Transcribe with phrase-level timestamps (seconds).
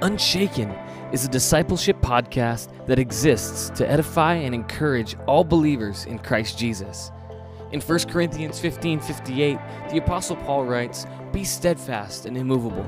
[0.00, 0.70] Unshaken
[1.12, 7.10] is a discipleship podcast that exists to edify and encourage all believers in Christ Jesus.
[7.72, 9.58] In 1 Corinthians 15 58,
[9.90, 12.86] the Apostle Paul writes, Be steadfast and immovable,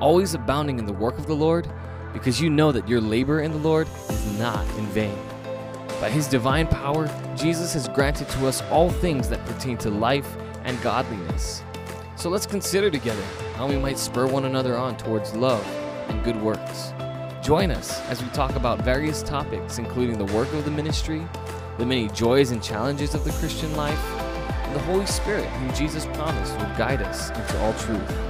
[0.00, 1.68] always abounding in the work of the Lord,
[2.12, 5.16] because you know that your labor in the Lord is not in vain.
[6.00, 10.36] By his divine power, Jesus has granted to us all things that pertain to life
[10.64, 11.62] and godliness.
[12.16, 13.22] So let's consider together
[13.54, 15.64] how we might spur one another on towards love
[16.08, 16.92] and good works.
[17.42, 21.26] Join us as we talk about various topics, including the work of the ministry,
[21.78, 24.04] the many joys and challenges of the Christian life,
[24.68, 28.28] and the Holy Spirit, whom Jesus promised would guide us into all truth.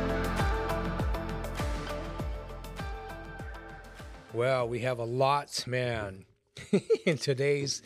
[4.33, 6.25] Well, we have a lot, man,
[7.05, 7.83] in today's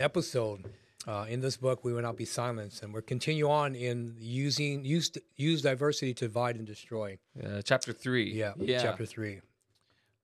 [0.00, 0.64] episode.
[1.06, 4.84] Uh, in this book, we will not be silenced, and we'll continue on in using
[4.84, 7.18] use use diversity to divide and destroy.
[7.42, 8.32] Uh, chapter three.
[8.32, 9.40] Yeah, chapter three.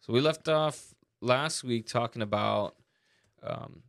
[0.01, 2.77] So we left off last week talking about
[3.43, 3.83] um,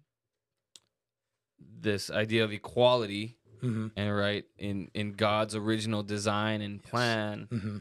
[1.59, 3.88] this idea of equality, Mm-hmm.
[3.95, 7.77] and right in in God's original design and plan, Mm-hmm.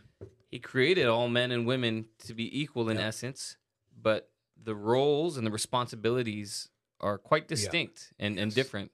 [0.51, 3.07] He created all men and women to be equal in Yeah.
[3.07, 3.57] essence,
[3.97, 4.29] but
[4.63, 6.69] the roles and the responsibilities
[7.01, 8.55] are quite distinct and, and Yes.
[8.57, 8.91] different,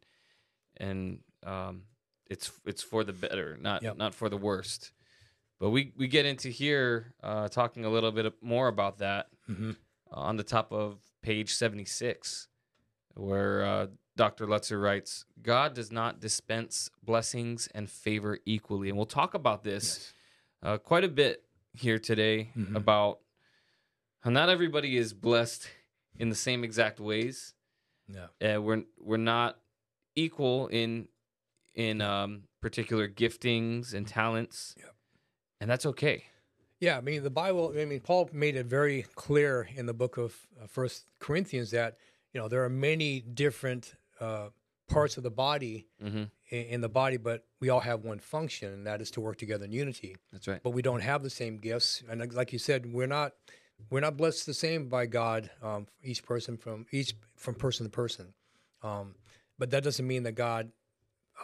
[0.78, 1.82] and um,
[2.28, 3.96] it's it's for the better, not Yep.
[3.96, 4.92] not for the worst.
[5.58, 9.72] But we we get into here uh, talking a little bit more about that Mm-hmm.
[10.10, 12.48] on the top of page 76,
[13.14, 14.47] where uh, Dr.
[14.47, 18.88] Lutzer writes, God does not dispense blessings and favor equally.
[18.88, 20.12] And we'll talk about this
[20.62, 22.74] uh, quite a bit here today Mhm.
[22.74, 23.20] about
[24.20, 25.69] how not everybody is blessed
[26.19, 27.54] in the same exact ways.
[28.08, 28.58] Yeah.
[28.58, 29.58] We're, we're not
[30.17, 31.09] equal in,
[31.75, 34.75] in um, particular giftings and talents.
[34.78, 34.95] Yep.
[35.61, 36.25] And that's okay.
[36.81, 37.72] Yeah, I mean the Bible.
[37.78, 41.97] I mean Paul made it very clear in the book of uh, First Corinthians that
[42.34, 44.48] you know there are many different uh,
[44.89, 48.72] parts of the body hmm in, in the body, but we all have one function,
[48.72, 50.16] and that is to work together in unity.
[50.32, 50.62] That's right.
[50.62, 53.32] But we don't have the same gifts, and like- like you said, we're not
[53.91, 55.50] we're not blessed the same by God.
[55.62, 58.34] Um, each person from each from person to person,
[58.82, 59.15] um,
[59.59, 60.72] but that doesn't mean that God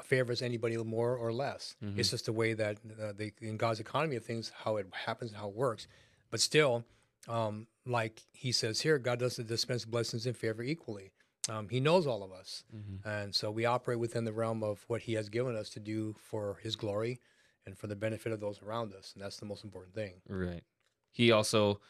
[0.05, 1.77] favors anybody more or less.
[1.83, 1.99] Mhm.
[1.99, 5.31] It's just the way that uh, the, in God's economy of things, how it happens
[5.33, 5.87] and how it works.
[6.31, 6.85] But still,
[7.29, 11.13] um, like he says here, God doesn't dispense blessings in favor equally.
[11.49, 13.05] Um, he knows all of us, Mhm.
[13.05, 16.15] and so we operate within the realm of what He has given us to do
[16.15, 17.21] for His glory
[17.67, 20.23] and for the benefit of those around us, and that's the most important thing.
[20.29, 20.63] Right.
[21.11, 21.81] He also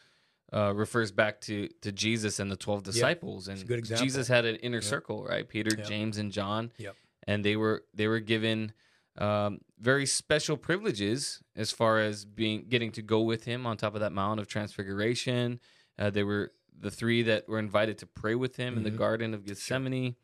[0.51, 4.05] uh, refers back to to Jesus and the twelve disciples, and a good example.
[4.05, 4.83] Jesus had an inner Yep.
[4.83, 5.47] circle, right?
[5.47, 5.87] Peter, Yep.
[5.87, 6.71] James, and John.
[6.77, 6.95] Yep.
[7.27, 8.73] And they were they were given
[9.17, 13.93] um, very special privileges as far as being getting to go with him on top
[13.93, 15.59] of that Mount of Transfiguration.
[15.99, 18.97] Uh, they were the three that were invited to pray with him in the Mhm.
[18.97, 20.15] Garden of Gethsemane.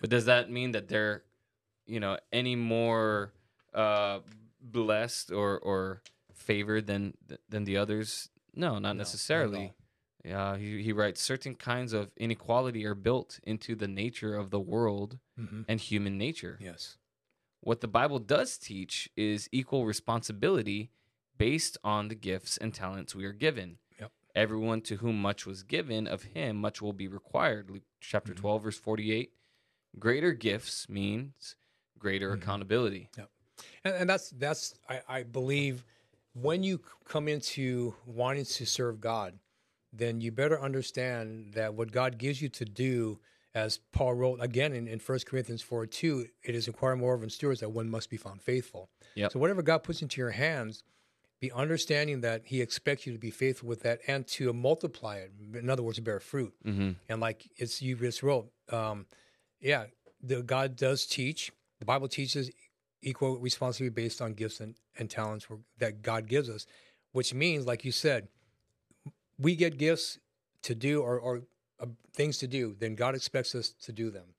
[0.00, 1.24] But does that mean that they're,
[1.86, 3.32] you know, any more
[3.74, 4.20] uh,
[4.60, 6.02] blessed or or
[6.34, 7.14] favored than
[7.48, 8.28] than the others?
[8.58, 9.72] No, not No, necessarily.
[10.28, 14.60] Uh, he, he writes certain kinds of inequality are built into the nature of the
[14.60, 15.62] world Mm-hmm.
[15.68, 16.58] and human nature.
[16.60, 16.98] Yes.
[17.60, 20.90] What the Bible does teach is equal responsibility
[21.36, 23.78] based on the gifts and talents we are given.
[24.00, 24.10] Yep.
[24.34, 27.70] Everyone to whom much was given, of him much will be required.
[27.70, 28.38] Luke chapter Mhm.
[28.38, 29.32] 12, verse 48.
[29.98, 31.54] Greater gifts means
[31.98, 32.42] greater Mhm.
[32.42, 33.10] accountability.
[33.84, 35.84] And, and that's that's I, I believe
[36.40, 39.38] when you come into wanting to serve God,
[39.92, 43.18] then you better understand that what God gives you to do,
[43.54, 47.22] as Paul wrote again in, in 1 Corinthians 4 2, it is required more of
[47.22, 48.90] an stewards that one must be found faithful.
[49.14, 49.32] Yep.
[49.32, 50.84] So whatever God puts into your hands,
[51.40, 55.32] be understanding that He expects you to be faithful with that and to multiply it.
[55.54, 56.52] In other words, to bear fruit.
[56.64, 59.06] hmm And like it's you just wrote, um,
[59.60, 59.86] yeah,
[60.22, 61.50] the God does teach.
[61.78, 62.50] The Bible teaches
[63.02, 65.46] equal responsibility based on gifts and, and talents
[65.78, 66.66] that God gives us,
[67.12, 68.28] which means, like you said,
[69.38, 70.18] we get gifts
[70.62, 71.42] to do or, or
[71.80, 74.34] uh, things to do, then God expects us to do them.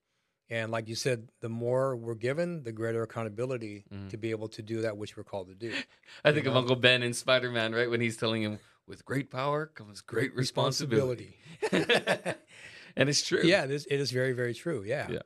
[0.51, 4.09] And like you said, the more we're given, the greater accountability Mhm.
[4.09, 5.71] to be able to do that which we're called to do.
[6.25, 6.59] I think of know?
[6.59, 7.89] Uncle Ben in Spider Man, right?
[7.89, 11.37] When he's telling him, with great power comes great responsibility.
[11.71, 13.41] and it's true.
[13.43, 14.83] yeah, it is, it is very, very true.
[14.83, 15.07] Yeah.
[15.11, 15.19] Yeah.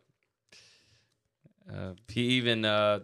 [1.73, 2.99] Uh, he even uh,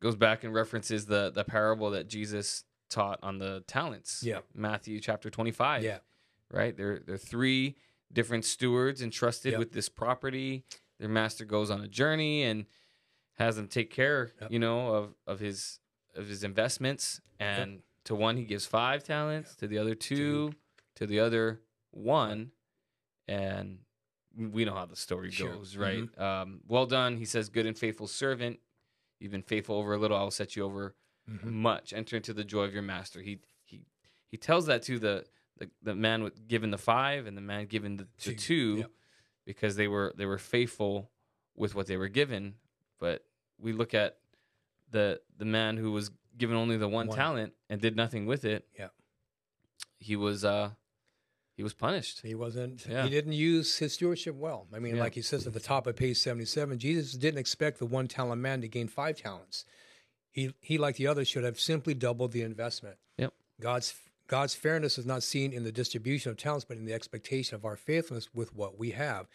[0.00, 4.22] goes back and references the the parable that Jesus taught on the talents.
[4.24, 4.40] Yeah.
[4.54, 5.84] Matthew chapter 25.
[5.84, 5.98] Yeah.
[6.50, 6.76] Right?
[6.76, 7.76] There, there are three
[8.12, 9.58] different stewards entrusted Yep.
[9.60, 10.64] with this property.
[10.98, 12.66] Their master goes on a journey and
[13.34, 14.50] has them take care, Yep.
[14.50, 15.78] you know, of, of his
[16.16, 17.20] of his investments.
[17.38, 20.54] And to one he gives five talents, to the other two, Two.
[20.96, 21.60] to the other
[21.92, 22.50] one,
[23.28, 23.78] and
[24.36, 25.52] we know how the story Sure.
[25.54, 26.06] goes, right?
[26.18, 28.58] Um, well done, he says, good and faithful servant.
[29.20, 30.94] You've been faithful over a little, I will set you over
[31.30, 31.44] Mhm.
[31.44, 31.92] much.
[31.92, 33.20] Enter into the joy of your master.
[33.22, 33.82] He he
[34.26, 35.24] he tells that to the
[35.58, 38.86] the, the man with given the five and the man given the, the Two,
[39.44, 41.10] because they were they were faithful
[41.54, 42.54] with what they were given.
[42.98, 43.24] But
[43.58, 44.18] we look at
[44.90, 47.16] the the man who was given only the one, One.
[47.16, 48.66] talent and did nothing with it.
[48.78, 48.88] Yeah.
[49.98, 50.70] He was uh
[51.60, 52.22] he was punished.
[52.22, 52.86] He wasn't.
[52.88, 53.04] Yeah.
[53.04, 54.66] He didn't use his stewardship well.
[54.72, 55.02] I mean, Yeah.
[55.02, 58.40] like he says at the top of page seventy-seven, Jesus didn't expect the one talent
[58.40, 59.66] man to gain five talents.
[60.30, 62.96] He he, like the others, should have simply doubled the investment.
[63.18, 63.34] Yep.
[63.60, 63.92] God's
[64.26, 67.66] God's fairness is not seen in the distribution of talents, but in the expectation of
[67.66, 69.26] our faithfulness with what we have.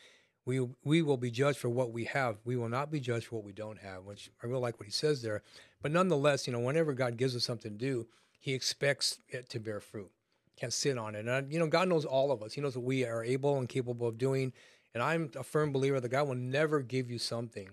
[0.47, 2.37] We we will be judged for what we have.
[2.43, 4.03] We will not be judged for what we don't have.
[4.03, 5.43] Which I really like what he says there.
[5.79, 8.07] But nonetheless, you know, whenever God gives us something to do,
[8.39, 10.09] He expects it to bear fruit.
[10.57, 11.27] Can't sit on it.
[11.27, 12.53] And you know, God knows all of us.
[12.53, 14.53] He knows what we are able and capable of doing.
[14.93, 17.69] And I'm a firm believer that God will never give you something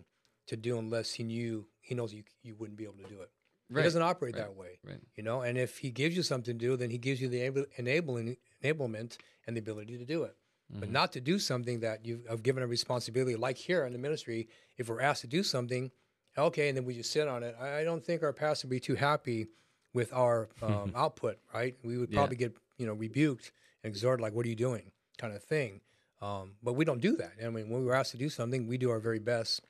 [0.48, 3.30] to do unless He knew He knows you you wouldn't be able to do it.
[3.68, 5.00] He doesn't operate right, that way Right.
[5.14, 7.40] you know and if he gives you something to do then he gives you the
[7.40, 10.36] able, enabling enablement and the ability to do it
[10.68, 10.92] but Mhm.
[10.92, 14.46] not to do something that you have given a responsibility like here in the ministry
[14.76, 15.90] if we're asked to do something
[16.36, 18.72] okay and then we just sit on it i I don't think our pastor would
[18.72, 19.46] be too happy
[19.94, 22.18] with our um, output right we would Yeah.
[22.18, 23.46] probably get you know rebuked
[23.82, 24.86] and exhorted like what are you doing
[25.18, 25.80] kind of thing
[26.20, 28.76] um, but we don't do that i mean when we're asked to do something we
[28.84, 29.60] do our very best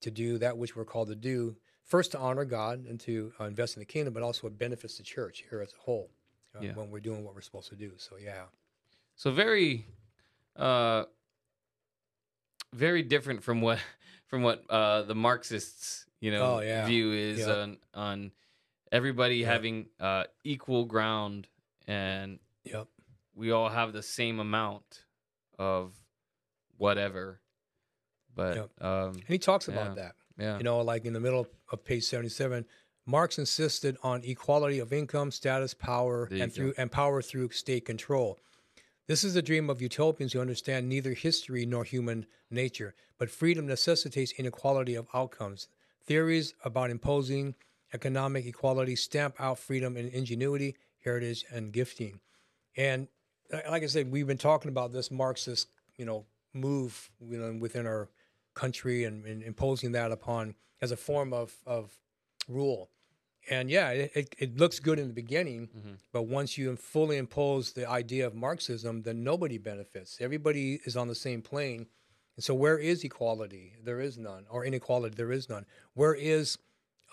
[0.00, 1.56] to do that which we're called to do
[1.94, 4.98] first to honor God and to uh, invest in the kingdom, but also it benefits
[4.98, 6.10] the church here as a whole
[6.56, 6.74] uh, Yeah.
[6.74, 7.92] when we're doing what we're supposed to do.
[7.96, 8.46] So yeah,
[9.14, 9.86] So very,
[10.56, 11.04] uh,
[12.72, 13.78] very different from what
[14.26, 16.86] from what uh, the Marxists, you know, Oh, yeah.
[16.86, 18.32] view is on on
[18.90, 21.46] everybody having uh, equal ground
[21.86, 22.88] and yep,
[23.34, 25.04] we all have the same amount
[25.58, 25.94] of
[26.76, 27.40] whatever.
[28.34, 28.70] But Yep.
[28.82, 30.02] um, and he talks about Yeah.
[30.02, 30.16] that.
[30.38, 32.66] yeah, You know, like in the middle of page seventy-seven,
[33.06, 36.48] Marx insisted on equality of income, status, power, and go.
[36.48, 38.38] through and power through state control.
[39.06, 43.64] This is the dream of utopians who understand neither history nor human nature, but freedom
[43.66, 45.68] necessitates inequality of outcomes.
[46.04, 47.54] Theories about imposing
[47.94, 52.20] economic equality stamp out freedom and ingenuity, heritage, and gifting.
[52.76, 53.08] And
[53.52, 57.56] uh, like I said, we've been talking about this Marxist, you know, move, you know,
[57.58, 58.08] within our
[58.54, 61.92] country and, and imposing that upon as a form of of
[62.48, 62.90] rule.
[63.48, 65.98] And yeah, it, it, looks good in the beginning, Mhm.
[66.12, 70.20] but once you fully impose the idea of Marxism, then nobody benefits.
[70.20, 71.86] Everybody is on the same plane.
[72.34, 73.74] And so, where is equality?
[73.82, 74.46] There is none.
[74.50, 75.14] Or inequality?
[75.14, 75.64] There is none.
[75.94, 76.58] Where is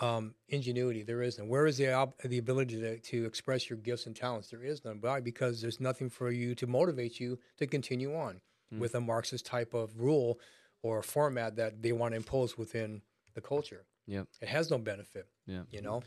[0.01, 1.04] um, ingenuity?
[1.04, 1.48] There is none.
[1.48, 4.50] Where is the op- the ability to, to express your gifts and talents?
[4.50, 4.98] There is none.
[5.01, 5.19] Why?
[5.19, 8.42] Because there's nothing for you to motivate you to continue on
[8.72, 8.80] Hmm.
[8.80, 10.40] with a Marxist type of rule
[10.81, 13.01] or format that they want to impose within
[13.36, 13.86] the culture.
[14.07, 15.28] Yeah, It has no benefit.
[15.45, 15.63] yeah.
[15.69, 16.01] You know.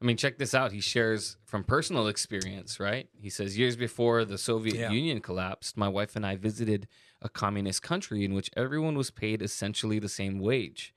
[0.00, 0.72] I mean, check this out.
[0.72, 3.08] He shares from personal experience, right?
[3.18, 4.90] He says, Years before the Soviet Yeah.
[4.90, 6.86] Union collapsed, my wife and I visited
[7.22, 10.94] a communist country in which everyone was paid essentially the same wage.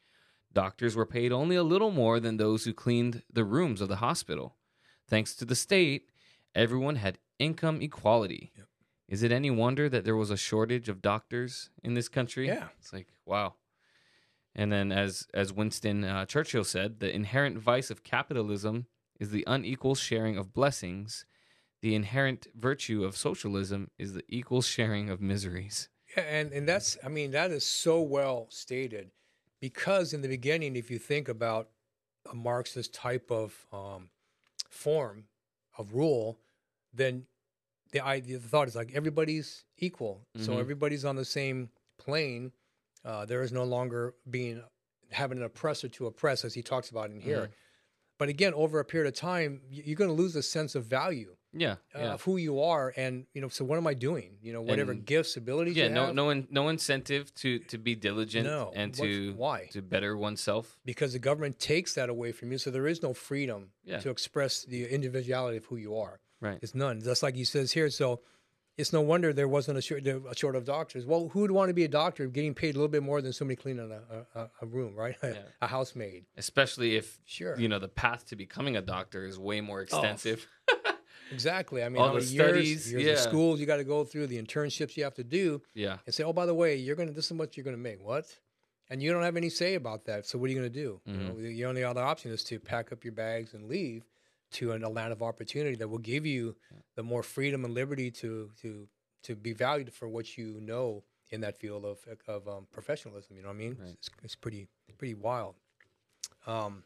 [0.51, 3.98] Doctors were paid only a little more than those who cleaned the rooms of the
[3.98, 4.56] hospital.
[5.07, 6.10] Thanks to the state,
[6.56, 8.51] everyone had income equality.
[8.57, 8.68] Yep.
[9.07, 12.47] Is it any wonder that there was a shortage of doctors in this country?
[12.47, 12.68] Yeah.
[12.80, 13.56] It's like, wow.
[14.56, 18.88] And then, as as Winston uh, Churchill said, the inherent vice of capitalism
[19.19, 21.26] is the unequal sharing of blessings.
[21.81, 25.90] The inherent virtue of socialism is the equal sharing of miseries.
[26.16, 29.12] Yeah, and and that's I mean that is so well stated,
[29.59, 31.69] because in the beginning, if you think about
[32.30, 34.09] a Marxist type of um,
[34.69, 35.25] form
[35.78, 36.39] of rule,
[36.94, 37.25] then
[37.92, 40.59] the idea, the thought is like everybody's equal, so Mhm.
[40.59, 42.51] everybody's on the same plane.
[43.04, 44.63] Uh, there is no longer being
[45.11, 47.47] having an oppressor to oppress, as he talks about in here.
[47.47, 47.54] Mhm.
[48.19, 51.35] But again, over a period of time, you're going to lose a sense of value
[51.52, 53.48] Yeah, uh, yeah, of who you are, and you know.
[53.48, 54.38] So what am I doing?
[54.42, 55.76] You know, whatever And- gifts, abilities.
[55.76, 55.86] yeah.
[55.88, 58.72] you No, have, no, in, no incentive to to be diligent No.
[58.76, 59.68] and to why?
[59.72, 60.78] to better oneself.
[60.86, 62.58] because the government takes that away from you.
[62.60, 64.00] So there is no freedom Yeah.
[64.00, 66.20] to express the individuality of who you are.
[66.40, 66.60] Right.
[66.62, 67.02] It's none.
[67.02, 67.90] Just like he says here.
[67.90, 68.22] So
[68.78, 71.06] it's no wonder there wasn't a short, a short of doctors.
[71.06, 73.34] Well, who would want to be a doctor getting paid a little bit more than
[73.34, 75.18] somebody cleaning a, a, a room, right?
[75.24, 75.34] Yeah.
[75.62, 76.24] a housemaid.
[76.38, 77.56] Especially if Sure.
[77.58, 77.60] Oh.
[77.60, 80.48] you know the path to becoming a doctor is way more extensive.
[81.31, 81.83] Exactly.
[81.83, 83.12] I mean, All the years, studies, years yeah.
[83.14, 86.14] of schools you got to go through, the internships you have to do, yeah, and
[86.14, 87.12] say, oh, by the way, you're gonna.
[87.12, 88.02] This is what you're gonna make.
[88.04, 88.26] What?
[88.92, 90.26] And you don't have any say about that.
[90.26, 91.00] So what are you gonna do?
[91.06, 91.44] You know, Mm-hmm.
[91.44, 94.04] the only other option is to pack up your bags and leave.
[94.54, 96.56] to an, a land of opportunity that will give you
[96.95, 98.88] the more freedom and liberty to to
[99.21, 103.36] to be valued for what you know in that field of of um, professionalism.
[103.38, 103.78] You know what I mean?
[103.80, 103.92] Right.
[103.94, 104.68] It's, it's pretty
[104.98, 105.54] pretty wild.
[106.48, 106.81] Um,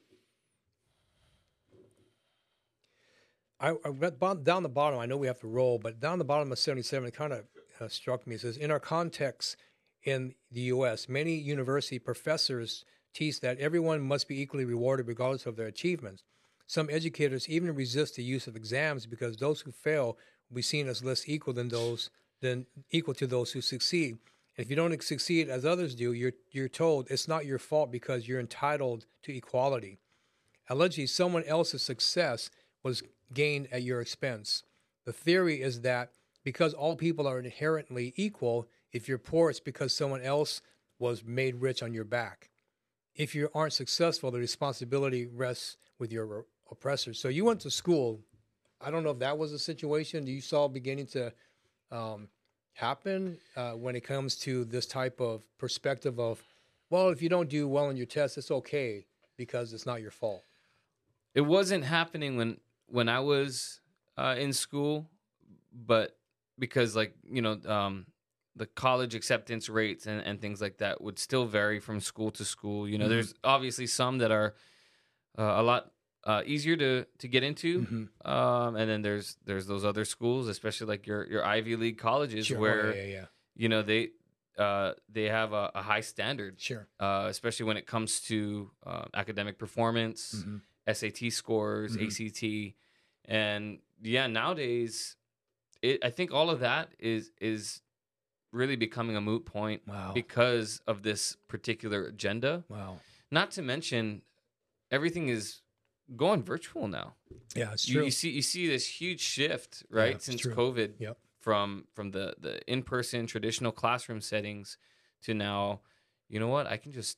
[3.63, 4.99] I, I down the bottom.
[4.99, 7.45] I know we have to roll, but down the bottom of seventy-seven, it kind of
[7.79, 8.35] uh, struck me.
[8.35, 9.55] It says, in our context
[10.03, 15.55] in the U.S., many university professors teach that everyone must be equally rewarded regardless of
[15.55, 16.23] their achievements.
[16.67, 20.17] Some educators even resist the use of exams because those who fail
[20.49, 22.09] will be seen as less equal than those
[22.41, 24.17] than equal to those who succeed.
[24.57, 28.27] If you don't succeed as others do, you're you're told it's not your fault because
[28.27, 29.99] you're entitled to equality.
[30.69, 32.49] Allegedly, someone else's success
[32.83, 34.63] was gained at your expense.
[35.05, 36.11] The theory is that
[36.43, 40.61] because all people are inherently equal, if you're poor, it's because someone else
[40.99, 42.49] was made rich on your back.
[43.15, 47.19] If you aren't successful, the responsibility rests with your oppressors.
[47.19, 48.19] So you went to school.
[48.81, 51.33] I don't know if that was a situation you saw beginning to
[51.91, 52.27] um,
[52.73, 56.43] happen uh, when it comes to this type of perspective of,
[56.89, 59.05] well, if you don't do well in your test, it's okay
[59.37, 60.43] because it's not your fault.
[61.33, 62.57] It wasn't happening when
[62.93, 63.81] when I was
[64.17, 65.09] uh, in school,
[65.73, 66.15] but
[66.59, 68.05] because like you know um,
[68.55, 72.45] the college acceptance rates and, and things like that would still vary from school to
[72.45, 72.87] school.
[72.87, 73.09] You know, Mhm.
[73.09, 74.53] there's obviously some that are
[75.39, 75.91] uh, a lot
[76.25, 78.29] uh, easier to to get into, Mhm.
[78.29, 82.45] um, and then there's there's those other schools, especially like your your Ivy League colleges,
[82.47, 82.57] Sure.
[82.57, 84.11] Oh, where yeah, yeah, you know they
[84.59, 86.87] uh, they have a, a high standard, Sure.
[86.99, 90.45] uh, especially when it comes to uh, academic performance.
[90.45, 90.61] Mhm.
[90.85, 92.03] SAT scores, Mhm.
[92.05, 92.75] ACT,
[93.25, 95.15] and yeah, nowadays,
[95.81, 97.81] it I think all of that is is
[98.51, 100.11] really becoming a moot point Wow.
[100.13, 102.63] because of this particular agenda.
[102.69, 102.99] wow.
[103.31, 104.21] Not to mention,
[104.91, 105.61] everything is
[106.15, 107.15] going virtual now.
[107.55, 108.05] Yeah, it's You, true.
[108.05, 110.53] you see you see this huge shift right it's since true.
[110.53, 111.17] COVID Yep.
[111.39, 114.77] from from the the in person traditional classroom settings
[115.23, 115.81] to now.
[116.29, 116.67] You know what?
[116.67, 117.17] I can just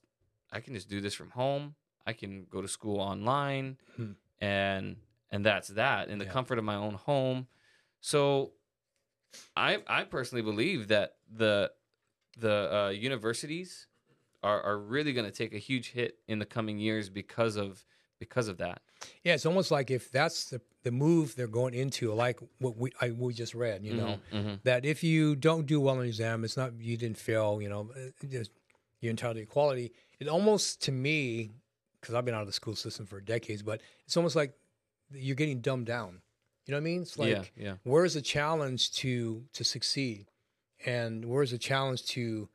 [0.51, 1.75] I can just do this from home.
[2.05, 4.12] I can go to school online, Hmm.
[4.39, 4.95] and
[5.32, 6.32] and that's that in the Yeah.
[6.32, 7.48] comfort of my own home.
[8.01, 8.53] So,
[9.55, 11.72] I I personally believe that the
[12.38, 13.88] the uh, universities
[14.44, 17.86] are are really going to take a huge hit in the coming years because of
[18.20, 18.82] because of that.
[19.24, 22.91] Yeah, it's almost like if that's the the move they're going into, like what we
[23.01, 24.60] I, we just read, you know, Mhm.
[24.63, 27.70] that if you don't do well on the exam, it's not you didn't fail, you
[27.70, 27.91] know,
[29.01, 29.91] you're entitled to equality.
[30.20, 31.51] It almost to me,
[32.00, 34.53] because I've been out of the school system for decades, but it's almost like
[35.12, 36.21] you're getting dumbed down.
[36.65, 37.01] You know what I mean?
[37.03, 37.75] It's like yeah, yeah.
[37.83, 40.31] where's the challenge to to succeed,
[40.85, 42.50] and where's the challenge to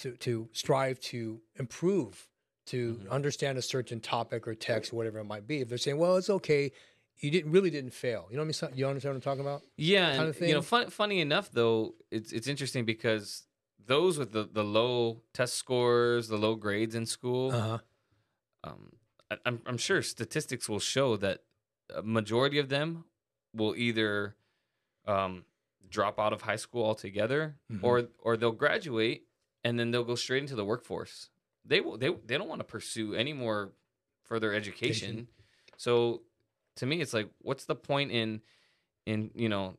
[0.00, 2.28] to to strive to improve,
[2.66, 3.10] to Mhm.
[3.10, 5.60] understand a certain topic or text or whatever it might be.
[5.60, 6.72] If they're saying, well, it's okay,
[7.20, 8.26] you didn't really didn't fail.
[8.30, 8.78] You know what I mean?
[8.78, 9.62] You understand what I'm talking about?
[9.76, 13.44] Yeah, kind and of you know, fun, funny enough though, it's it's interesting because
[13.86, 17.78] those with the, the low test scores, the low grades in school, Uh huh.
[18.64, 18.92] um,
[19.30, 21.40] I, I'm I'm sure statistics will show that
[21.94, 23.04] a majority of them
[23.54, 24.36] will either
[25.06, 25.44] um,
[25.88, 27.82] drop out of high school altogether, Mhm.
[27.82, 29.26] or or they'll graduate
[29.62, 31.30] and then they'll go straight into the workforce.
[31.64, 33.72] They will they they don't want to pursue any more
[34.24, 35.28] further education.
[35.76, 36.22] So
[36.76, 38.40] to me, it's like, what's the point in
[39.06, 39.76] in you know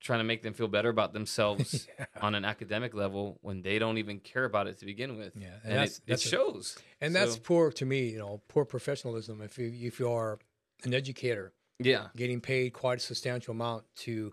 [0.00, 2.04] trying to make them feel better about themselves yeah.
[2.20, 5.34] on an academic level when they don't even care about it to begin with?
[5.36, 6.76] Yeah, and, that's- it, it a- shows.
[7.00, 8.08] And that's poor to me.
[8.10, 9.40] You know, poor professionalism.
[9.40, 10.38] If you if you are
[10.82, 14.32] an educator, yeah, getting paid quite a substantial amount to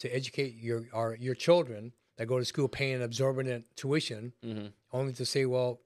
[0.00, 4.66] to educate your our, your children that go to school paying an exorbitant tuition hmm
[4.92, 5.80] only to say well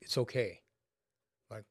[0.00, 0.60] it's okay.
[1.50, 1.64] Like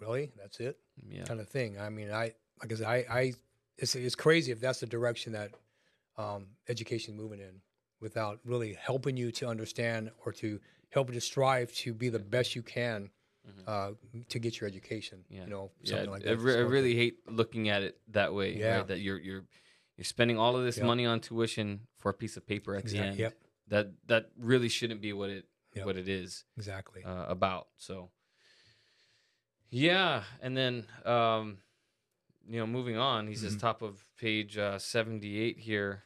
[0.00, 0.32] really?
[0.36, 0.78] That's it?
[1.08, 1.24] Yeah.
[1.24, 1.78] kind of thing.
[1.80, 3.32] I mean i like i said i i
[3.78, 5.50] it's, it's crazy if that's the direction that
[6.16, 7.60] um, education is moving in
[8.00, 10.58] without really helping you to understand or to
[10.90, 13.10] help you to strive to be the best you can
[13.46, 13.68] Mhm.
[13.68, 15.44] uh, to get your education Yeah.
[15.44, 18.34] you know Yeah, something like I, that re- I really hate looking at it that
[18.34, 18.56] way.
[18.56, 18.78] Yeah.
[18.78, 18.86] right?
[18.88, 19.44] that you're you're
[19.96, 20.86] you're spending all of this Yep.
[20.86, 23.18] money on tuition for a piece of paper at the end.
[23.18, 23.38] yep.
[23.68, 25.86] That that really shouldn't be what it Yep.
[25.86, 27.68] what it is exactly uh, about.
[27.76, 28.10] So,
[29.70, 31.58] yeah, and then um,
[32.48, 33.60] you know, moving on, he says Mhm.
[33.60, 36.04] top of page uh, seventy eight here.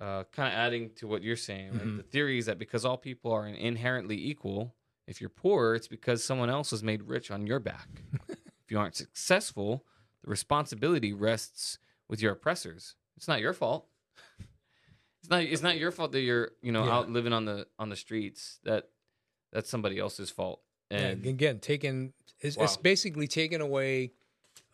[0.00, 1.82] Uh, kind of adding to what you're saying, right?
[1.86, 1.96] Mhm.
[1.98, 4.74] The theory is that because all people are inherently equal,
[5.06, 7.88] if you're poor, it's because someone else was made rich on your back.
[8.28, 9.84] if you aren't successful,
[10.22, 12.94] the responsibility rests with your oppressors.
[13.16, 13.86] It's not your fault.
[15.20, 15.42] It's not.
[15.42, 16.92] It's not your fault that you're, you know, Yeah.
[16.96, 18.58] out living on the on the streets.
[18.64, 18.88] That
[19.52, 20.60] that's somebody else's fault.
[20.90, 24.12] Yeah, And again, taking it's, it's basically taking away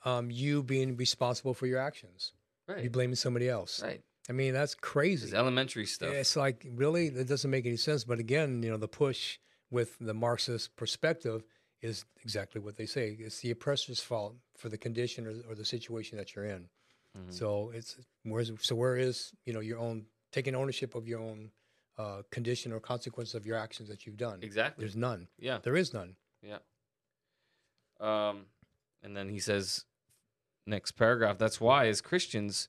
[0.04, 2.32] um, you being responsible for your actions.
[2.66, 2.82] Right.
[2.84, 3.82] You blaming somebody else.
[3.82, 4.00] right.
[4.28, 5.34] I mean, that's It's crazy.
[5.36, 6.12] elementary stuff.
[6.12, 8.04] It's like really, it doesn't make any sense.
[8.04, 9.38] But again, you know, the push
[9.70, 11.44] with the Marxist perspective
[11.82, 13.16] is exactly what they say.
[13.18, 16.68] It's the oppressor's fault for the condition or, or the situation that you're in.
[17.16, 17.32] Mhm.
[17.32, 21.50] So it's where's so where is you know your own taking ownership of your own
[21.98, 24.38] uh, condition or consequence of your actions that you've done?
[24.42, 24.82] Exactly.
[24.84, 25.28] There's none.
[25.38, 25.58] yeah.
[25.62, 26.16] There is none.
[28.00, 28.46] Um,
[29.02, 29.84] and then he says,
[30.66, 32.68] next paragraph, that's why as Christians,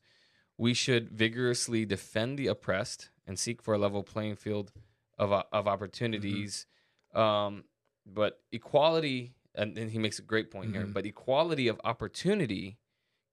[0.58, 4.74] we should vigorously defend the oppressed and seek for a level playing field
[5.18, 6.66] of, of opportunities.
[7.14, 7.64] Um,
[8.06, 10.94] but equality, and then he makes a great point here, Mhm.
[10.94, 12.78] but equality of opportunity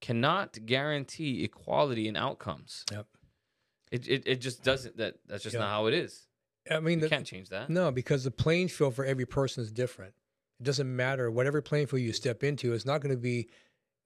[0.01, 2.85] cannot guarantee equality in outcomes.
[2.93, 3.07] Yep.
[3.91, 5.61] It, it, it just doesn't, that that's just Yeah.
[5.61, 6.27] not how it is.
[6.71, 7.71] I mean, You can't change that.
[7.71, 10.15] no, because the playing field for every person is different.
[10.61, 12.75] It doesn't matter whatever playing field you step into.
[12.75, 13.49] It's not going to be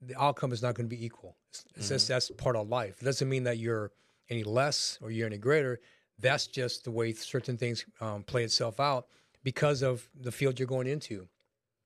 [0.00, 1.36] the outcome is not going to be equal.
[1.50, 3.00] It's, it's just that's part of life.
[3.00, 3.92] It doesn't mean that you're
[4.28, 5.80] any less or you're any greater.
[6.18, 9.08] That's just the way certain things um, play itself out
[9.42, 11.28] because of the field you're going into.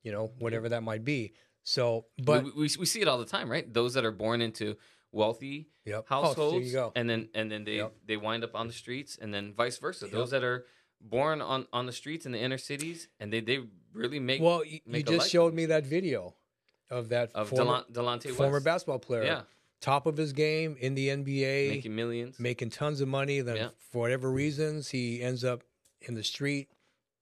[0.03, 0.45] You know, mm-hmm.
[0.45, 1.33] whatever that might be.
[1.65, 3.73] So, but we, we, we see it all the time, right?
[3.73, 4.77] Those that are born into
[5.11, 6.07] wealthy yep.
[6.11, 6.93] Oh, households, you go.
[6.95, 7.93] and then and then they Yep.
[8.07, 10.05] they wind up on the streets, and then vice versa.
[10.05, 10.13] Yep.
[10.15, 10.65] Those that are
[11.01, 13.61] born on on the streets in the inner cities, and they they
[13.93, 16.35] really make Well, you make a just showed me that video
[16.89, 18.65] of that of former, Delon- Delonte former West.
[18.65, 19.25] basketball player.
[19.25, 19.41] yeah,
[19.81, 22.39] Top of his game in the NBA, making millions.
[22.39, 23.41] making tons of money.
[23.41, 23.69] Then, Yeah.
[23.91, 25.65] for whatever reasons, he ends up
[26.03, 26.69] in the street,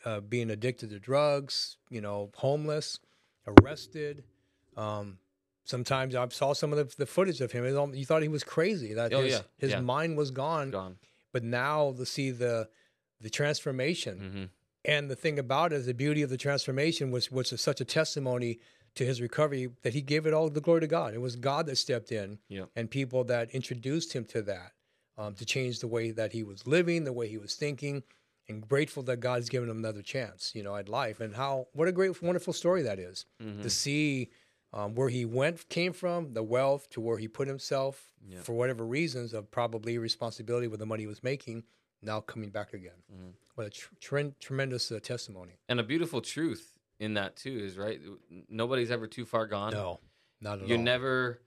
[0.05, 1.77] uh, being addicted to drugs.
[1.91, 2.99] You know, homeless,
[3.47, 4.25] arrested.
[4.77, 5.19] Um,
[5.65, 7.65] sometimes I saw some of the, the footage of him.
[7.65, 8.95] It al- You thought he was crazy.
[8.95, 9.81] That Oh, his, yeah, his yeah.
[9.81, 10.71] mind was gone.
[10.71, 10.97] Gone.
[11.33, 12.69] But now to see the
[13.21, 14.19] the transformation.
[14.19, 14.45] hmm
[14.85, 17.85] And the thing about it is the beauty of the transformation was was such a
[17.85, 18.59] testimony
[18.97, 21.15] to his recovery that he gave it all the glory to God.
[21.15, 22.69] It was God that stepped in Yep.
[22.77, 24.73] and people that introduced him to that
[25.19, 28.03] um, to change the way that he was living, the way he was thinking,
[28.49, 31.21] and grateful that God's given him another chance, you know, at life.
[31.21, 33.63] And how what a great, wonderful story that is Mm-hmm.
[33.63, 34.31] to see
[34.73, 38.41] um, where he went, came from, the wealth to where he put himself Yeah.
[38.43, 41.63] for whatever reasons of probably responsibility with the money he was making,
[42.03, 43.01] now coming back again.
[43.13, 43.29] Mm-hmm.
[43.55, 45.53] What a tr- tremendous uh, testimony.
[45.69, 48.01] And a beautiful truth in that too is right.
[48.49, 49.73] Nobody's ever too far gone.
[49.73, 50.01] No,
[50.41, 50.69] not at all.
[50.69, 50.85] You're all.
[50.85, 51.41] never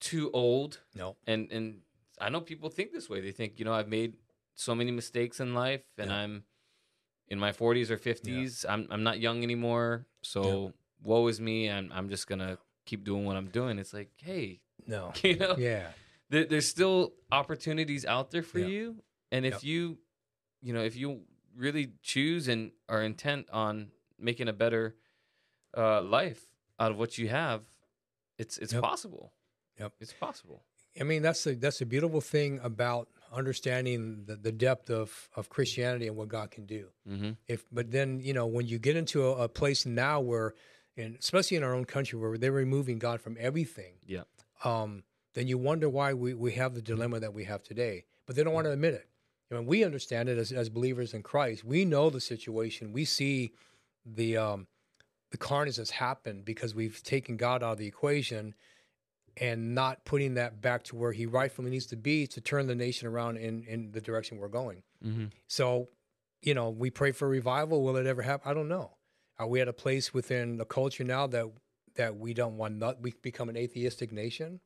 [0.00, 0.80] too old.
[0.94, 1.16] no.
[1.26, 1.80] and and
[2.20, 3.20] I know people think this way.
[3.20, 4.16] They think, you know, I've made
[4.54, 6.16] so many mistakes in life, and Yeah.
[6.16, 6.44] I'm
[7.28, 8.64] in my 40s or 50s.
[8.68, 11.70] I'm I'm not young anymore, so woe is me.
[11.70, 13.78] I'm I'm just gonna keep doing what I'm doing.
[13.78, 15.12] It's like, hey, No.
[15.22, 15.90] you know, Yeah.
[16.30, 18.66] there, there's still opportunities out there for Yeah.
[18.66, 19.98] you, and if you,
[20.60, 21.22] you know, if you
[21.56, 24.96] really choose and are intent on making a better
[25.76, 26.42] uh, life
[26.78, 27.62] out of what you have,
[28.38, 28.82] it's it's Yep.
[28.82, 29.32] possible.
[29.80, 29.92] Yep.
[30.00, 30.62] It's possible.
[31.00, 35.48] I mean, that's the that's the beautiful thing about understanding the, the depth of, of
[35.48, 36.88] Christianity and what God can do.
[37.08, 37.30] Mm-hmm.
[37.48, 40.54] If but then you know when you get into a, a place now where,
[40.96, 44.22] and especially in our own country where they're removing God from everything, Yeah.
[44.64, 45.02] um,
[45.34, 48.04] then you wonder why we, we have the dilemma that we have today.
[48.26, 49.08] But they don't want to admit it.
[49.50, 51.64] I mean, we understand it as, as believers in Christ.
[51.64, 52.92] We know the situation.
[52.92, 53.52] We see
[54.06, 54.66] the um,
[55.30, 58.54] the carnage that's happened because we've taken God out of the equation
[59.36, 62.74] and not putting that back to where He rightfully needs to be to turn the
[62.74, 64.82] nation around in in the direction we're going.
[65.04, 65.26] Mm-hmm.
[65.48, 65.88] So,
[66.42, 67.82] you know, we pray for revival.
[67.82, 68.50] Will it ever happen?
[68.50, 68.92] I don't know.
[69.38, 71.46] Are we at a place within the culture now that
[71.96, 74.60] that we don't want not we become an atheistic nation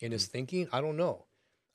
[0.00, 0.68] in its thinking?
[0.72, 1.26] I don't know.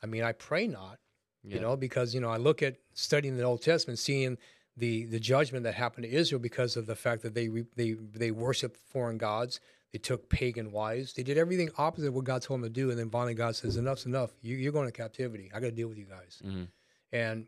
[0.01, 0.99] I mean, I pray not.
[1.43, 1.55] Yeah.
[1.55, 4.38] You know, because you know, I look at studying the Old Testament, seeing
[4.75, 8.31] the the judgment that happened to Israel because of the fact that they they they
[8.31, 9.59] worshiped foreign gods.
[9.91, 11.13] They took pagan wives.
[11.13, 13.56] They did everything opposite of what God told them to do, and then finally God
[13.56, 14.32] says, "Enough's enough.
[14.41, 15.49] You, you're going to captivity.
[15.54, 16.67] I got to deal with you guys." Mhm.
[17.12, 17.47] And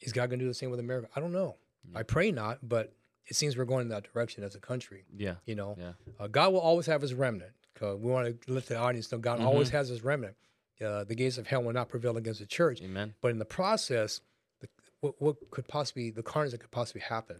[0.00, 1.08] is God going to do the same with America?
[1.14, 1.56] I don't know.
[1.94, 2.94] I pray not, but
[3.26, 5.04] it seems we're going in that direction as a country.
[5.14, 5.36] Yeah.
[5.44, 5.92] You know, Yeah.
[6.18, 7.52] uh, God will always have His remnant.
[7.80, 9.46] we want to let the audience know God Mm-hmm.
[9.46, 10.36] always has His remnant.
[10.80, 12.80] Uh, the gates of hell will not prevail against the church.
[12.82, 13.14] Amen.
[13.20, 14.20] But in the process,
[14.60, 14.68] the,
[15.00, 17.36] what, what could possibly the carnage that could possibly happen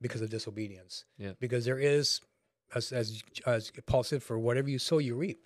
[0.00, 1.04] because of disobedience?
[1.18, 1.32] Yeah.
[1.40, 2.20] Because there is,
[2.74, 5.40] as, as as Paul said, for whatever you sow, you reap.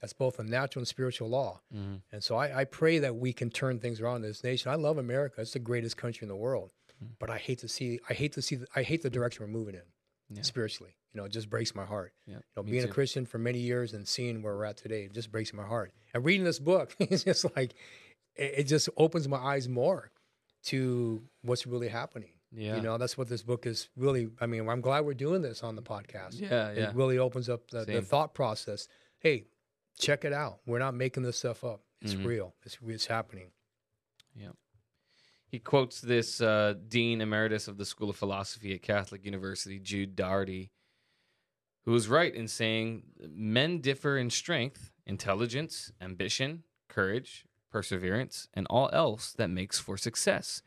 [0.00, 1.60] That's both a natural and spiritual law.
[1.72, 1.94] Mm-hmm.
[2.10, 4.70] And so I, I pray that we can turn things around in this nation.
[4.72, 6.72] I love America; it's the greatest country in the world.
[7.02, 7.12] Mm-hmm.
[7.18, 9.52] But I hate to see, I hate to see, the, I hate the direction we're
[9.52, 9.82] moving in
[10.36, 10.42] Yeah.
[10.42, 10.94] spiritually.
[11.12, 12.12] You know, it just breaks my heart.
[12.26, 12.36] Yeah.
[12.36, 12.88] You know, being a.
[12.88, 15.92] Christian for many years and seeing where we're at today, it just breaks my heart.
[16.14, 17.74] And reading this book, it's just like,
[18.34, 20.10] it, it just opens my eyes more
[20.64, 22.30] to what's really happening.
[22.54, 22.76] Yeah.
[22.76, 24.28] You know, that's what this book is really.
[24.40, 26.40] I mean, I'm glad we're doing this on the podcast.
[26.40, 26.72] Yeah.
[26.72, 26.90] Yeah.
[26.90, 28.88] It really opens up the, the thought process.
[29.20, 29.46] Hey,
[29.98, 30.58] check it out.
[30.66, 31.82] We're not making this stuff up.
[32.02, 32.26] It's Mhm.
[32.26, 32.54] real.
[32.64, 33.52] It's it's happening.
[34.34, 34.50] Yeah.
[35.46, 40.16] He quotes this uh, Dean Emeritus of the School of Philosophy at Catholic University, Jude
[40.16, 40.70] Dougherty,
[41.84, 48.88] who was right in saying men differ in strength, intelligence, ambition, courage, perseverance, and all
[48.92, 50.62] else that makes for success.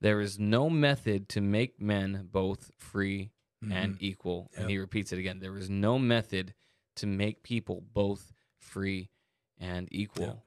[0.00, 3.30] There is no method to make men both free
[3.70, 4.50] and equal.
[4.56, 6.54] And he repeats it again there is no method
[6.96, 9.10] to make people both free
[9.58, 10.26] and equal.
[10.26, 10.38] Yep.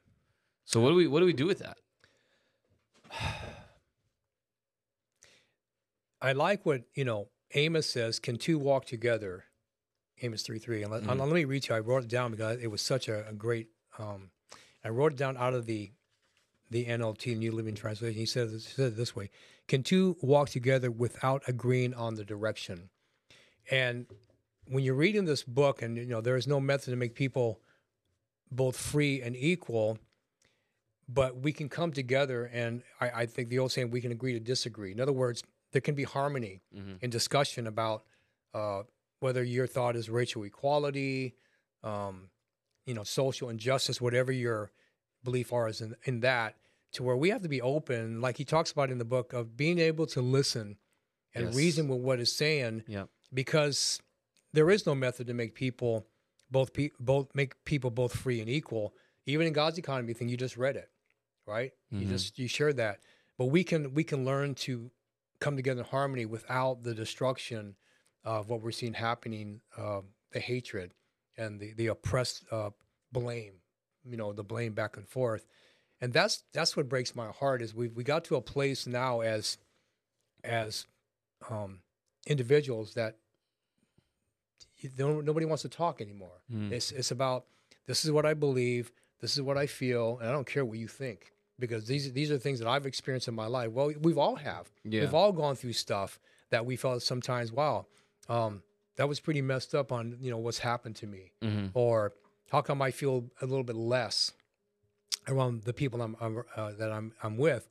[0.65, 1.77] So what do we what do we do with that?
[6.21, 7.29] I like what you know.
[7.55, 9.45] Amos says, "Can two walk together?"
[10.21, 10.83] Amos three three.
[10.83, 11.19] And let, Mhm.
[11.19, 11.77] let me read to you.
[11.77, 13.69] I wrote it down because it was such a, a great.
[13.97, 14.31] Um,
[14.83, 15.91] I wrote it down out of the
[16.69, 18.17] the NLT New Living Translation.
[18.17, 19.29] He said, he said it this way:
[19.67, 22.89] "Can two walk together without agreeing on the direction?"
[23.71, 24.05] And
[24.65, 27.59] when you're reading this book, and you know there is no method to make people
[28.51, 29.99] both free and equal,
[31.07, 34.33] but we can come together, and I, I think the old saying, "We can agree
[34.33, 37.01] to disagree." In other words, there can be harmony Mhm.
[37.01, 38.03] in discussion about
[38.53, 38.83] uh,
[39.19, 41.35] whether your thought is racial equality,
[41.83, 42.31] um,
[42.85, 44.71] you know, social injustice, whatever your
[45.23, 46.55] belief are is in, in that,
[46.93, 49.55] to where we have to be open, like he talks about in the book, of
[49.55, 50.77] being able to listen
[51.35, 51.55] and Yes.
[51.55, 52.83] reason with what is saying,
[53.33, 54.01] because
[54.53, 56.07] there is no method to make people
[56.49, 58.95] both pe- both make people both free and equal.
[59.27, 60.89] Even in God's economy thing, you just read it,
[61.45, 61.71] right?
[61.91, 62.09] You Mhm.
[62.09, 62.99] just you shared that,
[63.37, 64.89] but we can we can learn to
[65.39, 67.75] come together in harmony without the destruction
[68.23, 70.01] of what we're seeing happening, uh,
[70.31, 70.95] the hatred
[71.37, 72.71] and the the oppressed uh,
[73.11, 73.61] blame,
[74.09, 75.45] you know, the blame back and forth,
[76.01, 79.21] and that's that's what breaks my heart is we we got to a place now
[79.21, 79.57] as
[80.43, 80.85] as
[81.49, 81.79] um,
[82.27, 83.17] individuals that
[84.97, 86.41] don't, nobody wants to talk anymore.
[86.53, 86.71] Mm.
[86.71, 87.45] It's it's about
[87.85, 90.77] this is what I believe, this is what I feel, and I don't care what
[90.77, 93.71] you think because these these are things that I've experienced in my life.
[93.71, 94.69] Well, we've all have.
[94.83, 95.01] Yeah.
[95.01, 96.19] We've all gone through stuff
[96.49, 97.85] that we felt sometimes, wow,
[98.27, 98.63] um,
[98.95, 102.13] that was pretty messed up on you know what's happened to me, hmm or
[102.51, 104.31] how come I feel a little bit less
[105.27, 107.69] around the people I'm, I'm uh, that I'm I'm with.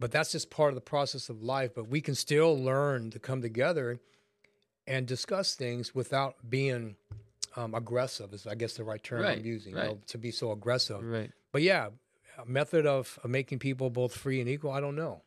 [0.00, 1.72] But that's just part of the process of life.
[1.74, 3.98] But we can still learn to come together
[4.86, 6.96] and discuss things without being
[7.56, 8.32] um, aggressive.
[8.32, 9.72] Is I guess the right term Right, I'm using.
[9.72, 11.02] You know, to be so aggressive.
[11.02, 11.32] Right.
[11.52, 11.88] But yeah,
[12.38, 14.70] a method of, of making people both free and equal.
[14.70, 15.22] I don't know.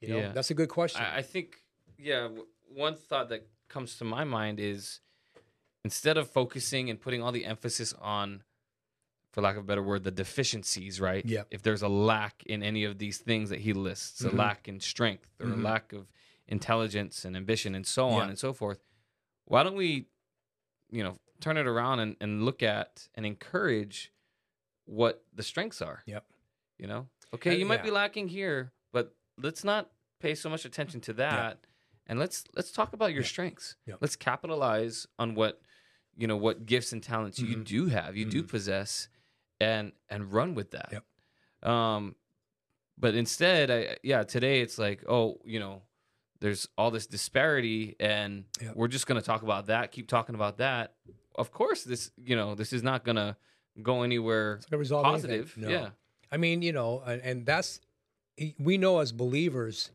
[0.00, 0.32] You know, Yeah.
[0.32, 1.02] that's a good question.
[1.02, 1.56] I, I think,
[1.98, 5.00] yeah, w- one thought that comes to my mind is
[5.84, 8.42] instead of focusing and putting all the emphasis on,
[9.32, 11.24] for lack of a better word, the deficiencies, right?
[11.24, 11.44] Yeah.
[11.50, 14.32] If there's a lack in any of these things that he lists, Mhm.
[14.32, 15.52] a lack in strength or Mhm.
[15.52, 16.08] a lack of
[16.46, 18.28] intelligence and ambition and so on Yeah.
[18.30, 18.82] and so forth,
[19.44, 20.06] why don't we,
[20.90, 24.12] you know, turn it around and, and look at and encourage
[24.86, 26.02] what the strengths are?
[26.06, 26.26] Yep.
[26.78, 27.82] You know, okay, you might yeah.
[27.84, 31.66] be lacking here, but let's not pay so much attention to that,
[32.06, 33.28] and let's let's talk about your Yeah.
[33.28, 33.76] strengths.
[34.00, 35.60] Let's capitalize on what
[36.18, 37.64] you know, what gifts and talents you Mhm.
[37.64, 38.48] do have, you do Mhm.
[38.48, 39.08] possess,
[39.60, 40.88] and and run with that.
[40.92, 41.70] Yep.
[41.70, 42.16] Um,
[42.98, 45.82] but instead, I yeah, today it's like, oh, you know,
[46.40, 48.76] there's all this disparity, and Yep.
[48.76, 50.96] we're just gonna talk about that, keep talking about that.
[51.36, 53.36] Of course, this you know, this is not gonna
[53.80, 55.56] go anywhere It's gonna positive.
[55.56, 55.68] No.
[55.68, 55.90] Yeah.
[56.30, 57.80] I mean, you know, and, and that's
[58.58, 59.92] we know as believers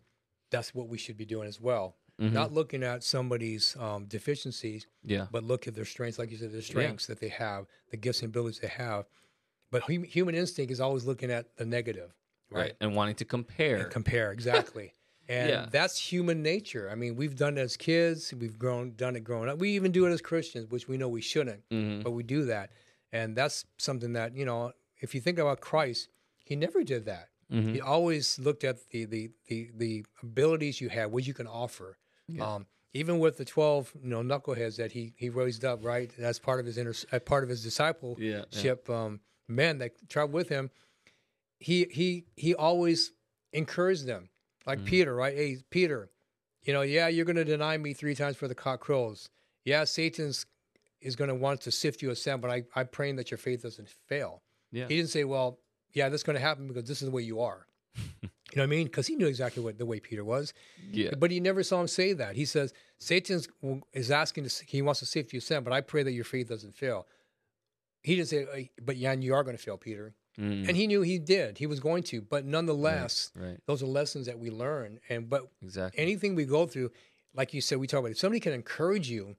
[0.50, 1.98] that's what we should be doing as well.
[2.21, 2.32] Mhm.
[2.32, 5.28] Not looking at somebody's um, deficiencies, yeah.
[5.32, 8.21] but look at their strengths, like you said, their strengths that they have, the gifts
[8.21, 9.06] and abilities they have.
[9.71, 12.13] But hum- human instinct is always looking at the negative,
[12.52, 12.62] right.
[12.62, 12.73] right?
[12.80, 14.93] and wanting to compare And compare exactly.
[15.30, 15.67] And Yeah.
[15.71, 16.89] that's human nature.
[16.91, 18.34] I mean, we've done it as kids.
[18.34, 19.58] We've grown, done it growing up.
[19.58, 22.04] We even do it as Christians, which we know we shouldn't, Mhm.
[22.04, 22.71] but we do that.
[23.13, 24.73] And that's something that you know.
[24.99, 26.10] If you think about Christ,
[26.43, 27.30] he never did that.
[27.52, 27.71] Mhm.
[27.73, 31.97] He always looked at the the the, the abilities you have, what you can offer.
[32.28, 32.56] Yeah.
[32.56, 36.12] Um, even with the twelve, you know, knuckleheads that he he raised up, right?
[36.18, 38.96] That's part of his inner, uh, part of his discipleship yeah, yeah.
[38.96, 40.70] um, men that traveled with him.
[41.60, 43.12] He he he always
[43.52, 44.30] encouraged them,
[44.66, 44.86] like Mhm.
[44.86, 45.36] Peter, right?
[45.36, 46.10] Hey, Peter,
[46.64, 49.30] you know, yeah, you're going to deny me three times for the cock crows.
[49.66, 50.46] Yeah, Satan's
[51.02, 53.38] is going to want to sift you as sand, but I I'm praying that your
[53.38, 54.42] faith doesn't fail.
[54.72, 54.88] Yeah.
[54.88, 55.60] He didn't say, well,
[55.94, 57.68] yeah, that's going to happen because this is the way you are.
[58.56, 58.86] you know what I mean?
[58.86, 60.54] Because he knew exactly what the way Peter was.
[60.92, 61.12] yeah.
[61.18, 62.36] But he never saw him say that.
[62.36, 63.48] He says, Satan's
[63.94, 66.50] is asking to, he wants to sift you sand, but I pray that your faith
[66.50, 67.08] doesn't fail.
[68.02, 70.13] He didn't say, "Uh, but yeah, you are going to fail, Peter.
[70.38, 70.68] Mm.
[70.68, 71.58] And he knew he did.
[71.58, 72.22] He was going to.
[72.22, 73.58] But nonetheless, right.
[73.66, 75.00] those are lessons that we learn.
[75.10, 76.02] And but Exactly.
[76.02, 76.92] anything we go through,
[77.34, 78.12] like you said, we talk about.
[78.12, 79.36] If somebody can encourage you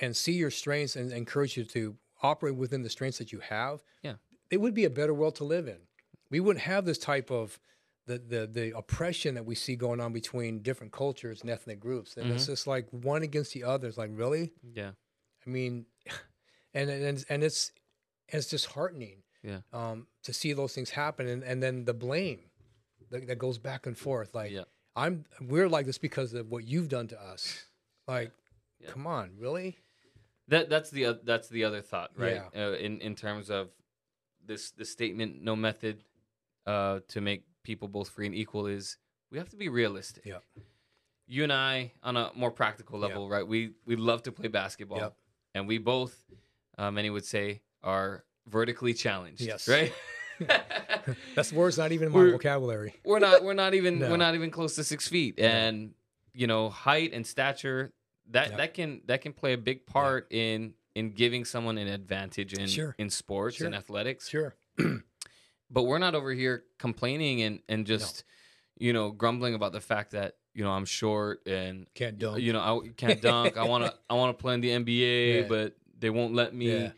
[0.00, 3.82] and see your strengths and encourage you to operate within the strengths that you have,
[4.02, 4.14] Yeah.
[4.50, 5.78] it would be a better world to live in.
[6.30, 7.58] We wouldn't have this type of
[8.10, 12.16] the the the oppression that we see going on between different cultures and ethnic groups.
[12.16, 13.88] And it's just like one against the other.
[13.88, 14.92] It's like really, Yeah.
[15.46, 15.86] I mean,
[16.74, 17.72] and and and it's
[18.28, 19.60] it's disheartening Yeah.
[19.72, 22.40] um, to see those things happen, and, and then the blame
[23.10, 24.34] that, that goes back and forth.
[24.34, 24.64] Like Yeah.
[24.96, 27.64] I'm, we're like this because of what you've done to us.
[28.08, 28.32] Like,
[28.80, 28.88] Yeah.
[28.90, 29.78] come on, really?
[30.48, 32.42] That that's the oth- that's the other thought, right?
[32.56, 33.68] Uh, in in terms of
[34.44, 36.02] this the statement, no method
[36.66, 38.96] uh, to make people both free and equal is
[39.30, 40.24] we have to be realistic.
[40.26, 40.42] Yep.
[41.28, 43.08] You and I, on a more practical Yep.
[43.08, 43.46] level, right?
[43.46, 45.14] We we love to play basketball, Yep.
[45.54, 46.12] and we both,
[46.78, 49.40] uh, many would say, are vertically challenged.
[49.42, 49.68] Yes.
[49.68, 49.92] Right.
[51.36, 52.94] That's words not even in my We're- vocabulary.
[53.04, 54.10] we're not we're not even No.
[54.10, 55.92] we're not even close to six feet and
[56.34, 57.92] you know height and stature
[58.30, 58.56] that Yep.
[58.58, 62.66] that can that can play a big part in in giving someone an advantage in
[62.68, 62.94] Sure.
[62.98, 64.54] in sports and athletics Sure.
[65.70, 68.24] but we're not over here complaining and and just
[68.78, 72.40] you know grumbling about the fact that you know I'm short and Can't dunk.
[72.40, 75.34] you know I can't dunk I want to I want to play in the NBA
[75.42, 75.48] Yeah.
[75.48, 76.92] but they won't let me Yeah.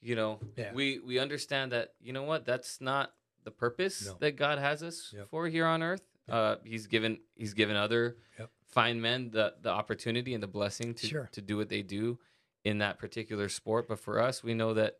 [0.00, 0.72] you know Yeah.
[0.72, 3.12] we we understand that you know what that's not
[3.44, 4.16] the purpose No.
[4.20, 5.28] that God has us Yep.
[5.28, 8.50] for here on earth uh he's given he's given other Yep.
[8.68, 11.28] fine men the the opportunity and the blessing to Sure.
[11.32, 12.18] to do what they do
[12.64, 14.98] in that particular sport but for us we know that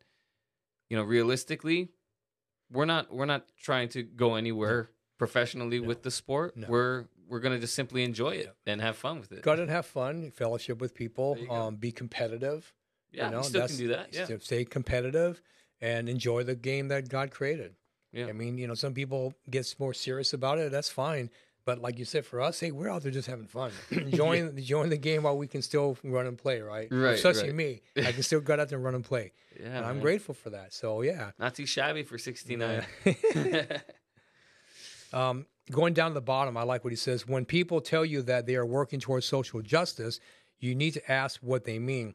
[0.91, 1.91] you know realistically
[2.73, 5.87] we're not we're not trying to go anywhere professionally No.
[5.89, 6.67] with the sport No.
[6.69, 9.59] we're we're going to just simply enjoy it and have fun with it Go out
[9.61, 11.55] and have fun, fellowship with people, There you go.
[11.55, 12.73] um, be competitive.
[13.11, 15.41] yeah you know, still can do that yeah Stay- Stay competitive
[15.81, 17.75] and enjoy the game that God created.
[18.13, 18.27] Yeah.
[18.27, 20.71] I mean, you know, some people get more serious about it.
[20.71, 21.31] That's fine.
[21.65, 24.91] But like you said, for us, hey, we're out there just having fun, enjoying enjoying
[24.91, 26.89] the game while we can still run and play, right?
[26.91, 27.55] Right, Especially right.
[27.55, 30.35] me, I can still go out there and run and play, yeah and I'm grateful
[30.35, 30.73] for that.
[30.73, 32.85] So yeah, not too shabby for 69
[35.13, 37.27] um, going down to the bottom, I like what he says.
[37.27, 40.21] When people tell you that they are working towards social justice,
[40.59, 42.15] you need to ask what they mean.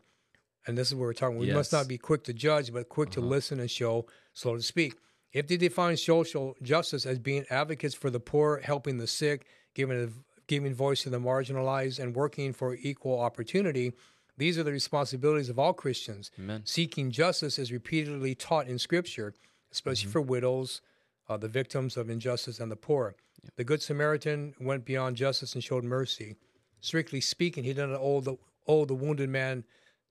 [0.65, 1.37] And this is where we're talking.
[1.37, 4.61] We must not be quick to judge, but quick to listen and show, slow to
[4.61, 4.95] speak.
[5.37, 9.45] If they define social justice as being advocates for the poor, helping the sick,
[9.75, 10.11] giving
[10.47, 13.93] giving voice to the marginalized, and working for equal opportunity,
[14.35, 16.31] these are the responsibilities of all Christians.
[16.39, 16.61] Amen.
[16.65, 19.35] Seeking justice is repeatedly taught in Scripture,
[19.71, 20.81] especially for widows,
[21.29, 23.15] uh, the victims of injustice, and the poor.
[23.57, 26.35] The Good Samaritan went beyond justice and showed mercy.
[26.81, 29.65] Strictly speaking, he didn't owe the, owe the wounded man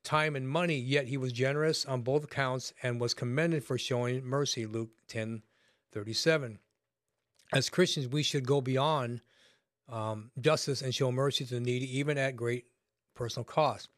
[0.07, 4.25] time and money, yet he was generous on both accounts and was commended for showing
[4.25, 4.65] mercy.
[4.65, 5.43] Luke ten
[5.93, 6.59] thirty seven.
[7.53, 9.21] As Christians, we should go beyond
[9.89, 12.65] um, justice and show mercy to the needy, even at great
[13.15, 13.89] personal cost.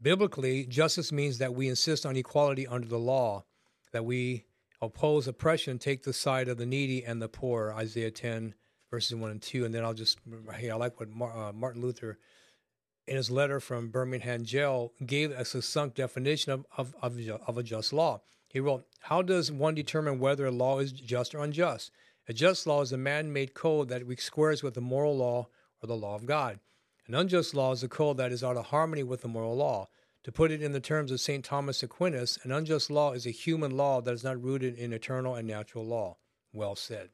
[0.00, 3.44] Biblically, justice means that we insist on equality under the law,
[3.92, 4.44] that we
[4.80, 7.72] oppose oppression, take the side of the needy and the poor.
[7.76, 8.54] Isaiah 10,
[8.90, 9.64] verses 1 and 2.
[9.64, 10.18] And then I'll just,
[10.54, 12.18] hey, I like what uh, Martin Luther,
[13.08, 17.62] in his letter from Birmingham jail, gave a succinct definition of, of, of, of a
[17.62, 18.20] just law.
[18.48, 21.90] He wrote, How does one determine whether a law is just or unjust?
[22.28, 25.48] A just law is a man made code that squares with the moral law
[25.82, 26.60] or the law of God.
[27.06, 29.88] An unjust law is a code that is out of harmony with the moral law.
[30.24, 31.42] To put it in the terms of St.
[31.42, 35.34] Thomas Aquinas, an unjust law is a human law that is not rooted in eternal
[35.34, 36.18] and natural law.
[36.52, 37.08] Well said.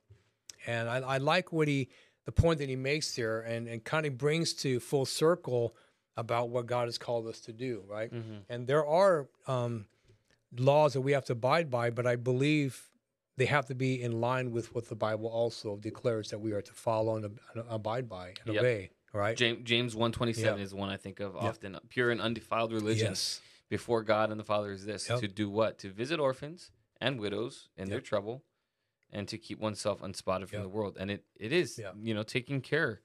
[0.67, 1.91] And I, I like what he,
[2.25, 5.75] the point that he makes there, and, and kind of brings to full circle
[6.17, 8.11] about what God has called us to do, right?
[8.49, 9.87] And there are um,
[10.57, 12.91] laws that we have to abide by, but I believe
[13.37, 16.63] they have to be in line with what the Bible also declares that we are
[16.63, 18.63] to follow and, ab- abide by and Yep.
[18.63, 19.37] obey, right?
[19.37, 20.65] James James one twenty seven Yeah.
[20.65, 21.77] is one I think of often.
[21.89, 23.41] Pure and undefiled religion Yes.
[23.69, 25.19] before God and the Father is this: Yep.
[25.21, 25.79] to do what?
[25.81, 28.45] To visit orphans and widows in their trouble,
[29.15, 30.63] and to keep oneself unspotted from Yep.
[30.65, 30.97] the world.
[31.01, 31.95] And it it is Yep.
[32.03, 33.01] you know taking care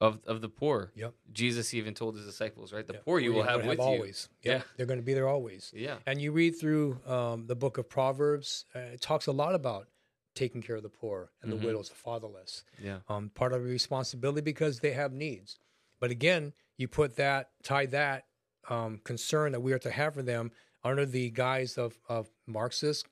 [0.00, 0.90] of of the poor.
[0.96, 1.14] Yep.
[1.32, 2.86] Jesus even told his disciples, right?
[2.86, 4.28] The poor you will have with always.
[4.42, 4.58] Yep.
[4.60, 4.64] Yeah.
[4.76, 5.72] They're going to be there always.
[5.74, 5.98] Yeah.
[6.06, 9.86] And you read through um, the book of Proverbs, uh, it talks a lot about
[10.34, 11.60] taking care of the poor and Mhm.
[11.60, 12.64] the widows, the fatherless.
[12.82, 13.00] Yeah.
[13.08, 15.58] Um, part of the responsibility because they have needs.
[16.00, 18.24] But again, you put that, tie that
[18.68, 20.50] um, concern that we are to have for them
[20.84, 23.06] under the guise of, of Marxist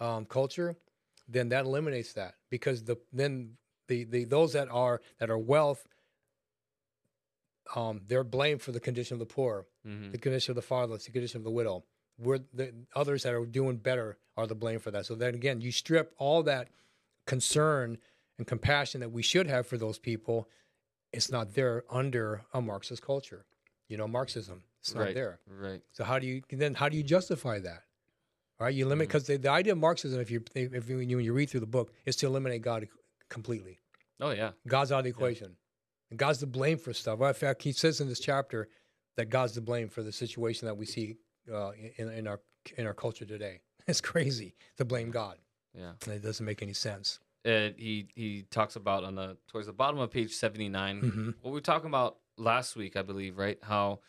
[0.00, 0.76] um, culture,
[1.28, 3.56] then that eliminates that because the then
[3.88, 5.86] the, the those that are that are wealth,
[7.74, 11.04] um, they're blamed for the condition of the poor hmm the condition of the fatherless,
[11.06, 11.84] the condition of the widow.
[12.18, 15.06] We're the others that are doing better are the blame for that.
[15.06, 16.68] So then again, you strip all that
[17.26, 17.98] concern
[18.38, 20.48] and compassion that we should have for those people.
[21.12, 23.44] It's not there under a Marxist culture.
[23.88, 24.62] You know, Marxism.
[24.80, 25.14] It's not Right.
[25.14, 25.40] there.
[25.48, 25.82] Right.
[25.92, 27.82] So how do you then how do you justify that?
[28.64, 28.74] Right?
[28.74, 31.50] You limit because the, the idea of Marxism, if you if you, when you read
[31.50, 32.86] through the book, is to eliminate God
[33.28, 33.78] completely.
[34.20, 34.50] Oh yeah.
[34.66, 35.56] God's out of the equation.
[36.10, 37.18] And God's to blame for stuff.
[37.18, 38.68] Well, in fact, he says in this chapter
[39.16, 41.16] that God's to blame for the situation that we see
[41.52, 42.40] uh, in, in our
[42.76, 43.60] in our culture today.
[43.86, 45.36] It's crazy to blame God.
[45.78, 45.92] Yeah.
[46.04, 47.18] And it doesn't make any sense.
[47.44, 51.34] Uh, he he talks about on the towards the bottom of page 79 Mhm.
[51.42, 54.00] what we were talking about last week i believe right how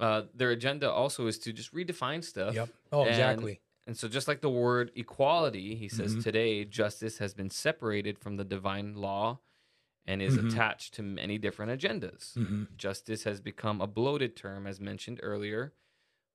[0.00, 2.68] uh, their agenda also is to just redefine stuff Yep.
[2.92, 3.60] Oh, And- exactly.
[3.86, 6.22] and so just like the word equality he says Mhm.
[6.22, 9.40] today justice has been separated from the divine law
[10.06, 10.48] and is Mhm.
[10.48, 15.72] attached to many different agendas hmm justice has become a bloated term as mentioned earlier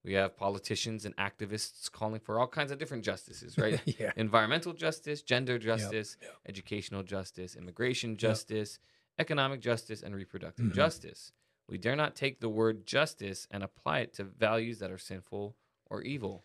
[0.04, 4.12] we have politicians and activists calling for all kinds of different justices right yeah.
[4.16, 6.36] environmental justice, gender justice, yep.
[6.46, 8.78] educational justice, immigration justice,
[9.18, 10.74] economic justice, and reproductive Mhm.
[10.76, 11.32] justice.
[11.70, 15.56] We dare not take the word justice and apply it to values that are sinful
[15.90, 16.44] or evil.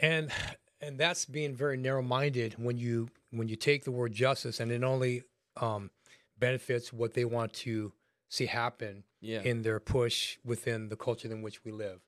[0.00, 0.30] And
[0.80, 4.82] and that's being very narrow-minded when you when you take the word justice and it
[4.84, 5.24] only
[5.56, 5.90] um,
[6.38, 7.92] benefits what they want to
[8.28, 9.42] see happen Yeah.
[9.42, 12.00] in their push within the culture in which we live.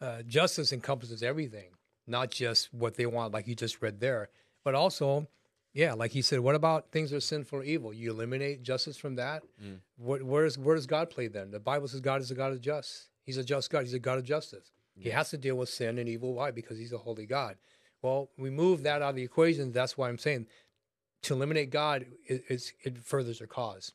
[0.00, 1.70] Uh, justice encompasses everything,
[2.06, 4.28] not just what they want, like you just read there,
[4.64, 5.26] but also,
[5.74, 7.92] yeah, like he said, what about things that are sinful or evil?
[7.92, 9.42] You eliminate justice from that.
[9.62, 9.78] Mm.
[9.96, 11.50] What, where, is, where does God play then?
[11.50, 13.08] The Bible says God is a God of justice.
[13.24, 13.84] He's a just God.
[13.84, 14.70] He's a God of justice.
[14.94, 16.34] He has to deal with sin and evil.
[16.34, 16.50] Why?
[16.50, 17.56] Because he's a holy God.
[18.02, 19.72] Well, we move that out of the equation.
[19.72, 20.46] That's why I'm saying
[21.22, 22.44] to eliminate God, it,
[22.84, 23.92] it furthers their cause.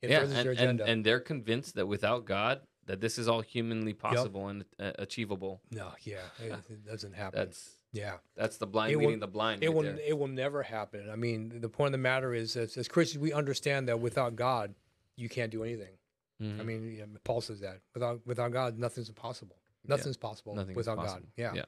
[0.00, 0.84] It yeah, furthers and, their and, agenda.
[0.86, 5.60] and they're convinced that without God, that this is all humanly possible and uh, achievable.
[5.70, 7.38] no, yeah, it, it doesn't happen.
[7.38, 8.14] That's yeah.
[8.36, 9.62] that's the blind It will- leading the blind.
[9.62, 9.98] It right will there.
[10.06, 11.08] it will never happen.
[11.10, 14.34] I mean, the point of the matter is, as, as Christians, we understand that without
[14.36, 14.74] God,
[15.16, 15.94] you can't do anything.
[16.40, 16.60] Mhm.
[16.60, 19.56] I mean, yeah, Paul says that without without God, nothing's impossible.
[19.86, 21.24] Nothing's possible Nothing is without God.
[21.36, 21.52] Yeah.
[21.54, 21.64] Yeah.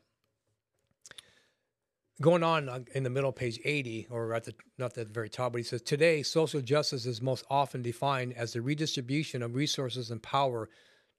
[2.20, 5.12] Going on uh, in the middle of page 80, or at the not at the
[5.12, 9.42] very top, but he says today social justice is most often defined as the redistribution
[9.42, 10.68] of resources and power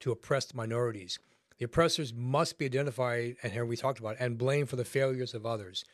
[0.00, 1.18] to oppressed minorities.
[1.58, 5.34] The oppressors must be identified, and here we talked about, and blamed for the failures
[5.34, 5.84] of others.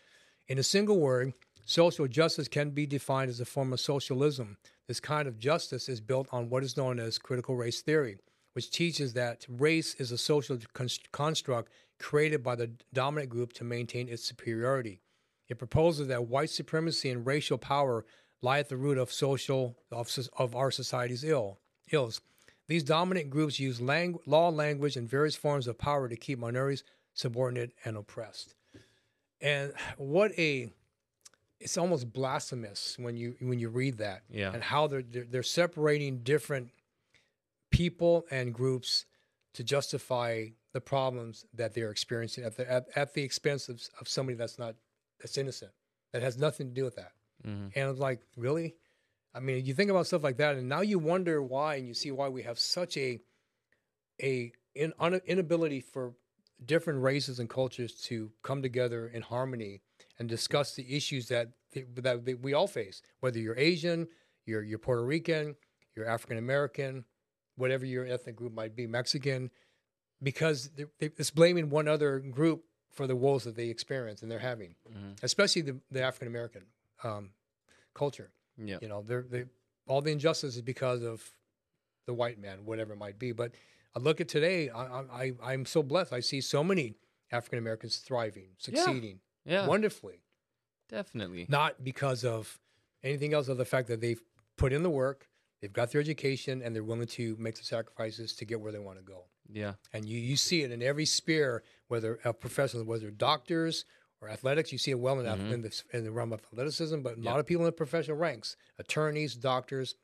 [0.48, 4.56] In a single word, social justice can be defined as a form of socialism.
[4.88, 8.18] This kind of justice is built on what is known as critical race theory,
[8.54, 13.64] which teaches that race is a social const- construct created by the dominant group to
[13.64, 15.00] maintain its superiority.
[15.48, 18.04] It proposes that white supremacy and racial power
[18.40, 21.58] lie at the root of social of, of our society's ill
[21.92, 22.20] ills.
[22.72, 26.84] These dominant groups use lang- law, language, and various forms of power to keep minorities
[27.12, 28.54] subordinate and oppressed.
[29.42, 30.72] And what a
[31.60, 34.52] it's almost blasphemous when you when you read that Yeah.
[34.54, 36.70] and how they're, they're they're separating different
[37.70, 39.04] people and groups
[39.52, 44.08] to justify the problems that they're experiencing at the at, at the expense of, of
[44.08, 44.76] somebody that's not
[45.20, 45.72] that's innocent
[46.14, 47.12] that has nothing to do with that
[47.46, 47.70] Mhm.
[47.76, 48.76] and it's like really
[49.34, 51.94] i mean you think about stuff like that and now you wonder why and you
[51.94, 53.20] see why we have such a
[54.22, 56.14] a in, un, inability for
[56.64, 59.80] different races and cultures to come together in harmony
[60.18, 61.48] and discuss the issues that
[61.96, 64.06] that we all face whether you're asian
[64.46, 65.56] you're you're puerto rican
[65.96, 67.04] you're african american
[67.56, 69.50] whatever your ethnic group might be mexican
[70.22, 74.74] because it's blaming one other group for the woes that they experience and they're having
[74.88, 75.22] Mhm.
[75.22, 76.64] especially the, the african american
[77.02, 77.30] um,
[77.94, 78.78] culture Yeah.
[78.82, 79.44] you know, they're, they
[79.86, 81.22] all the injustice is because of
[82.06, 83.32] the white man, whatever it might be.
[83.32, 83.52] But
[83.94, 86.12] I look at today, I, I, I'm so blessed.
[86.12, 86.94] I see so many
[87.30, 89.66] African Americans thriving, succeeding Yeah.
[89.66, 90.22] wonderfully,
[90.88, 91.46] Definitely.
[91.48, 92.58] not because of
[93.02, 94.22] anything else, of the fact that they've
[94.56, 95.28] put in the work,
[95.60, 98.78] they've got their education, and they're willing to make the sacrifices to get where they
[98.78, 99.24] want to go.
[99.50, 99.74] Yeah.
[99.92, 103.84] And you, you see it in every sphere, whether a professional, whether doctors
[104.22, 107.00] or athletics, you see it well in, ath- in, the, in the realm of athleticism,
[107.00, 107.30] but a Yeah.
[107.32, 109.96] lot of people in the professional ranks, attorneys, doctors,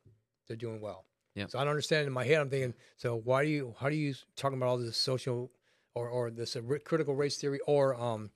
[0.49, 1.05] they're doing well.
[1.37, 1.47] Yeah.
[1.47, 3.95] So I don't understand in my head, I'm thinking, so why do you, how do
[3.95, 5.53] you talking about all this social
[5.95, 8.31] or, or this critical race theory or um,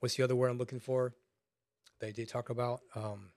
[0.00, 1.14] what's the other word I'm looking for?
[2.00, 3.30] They did talk about, um,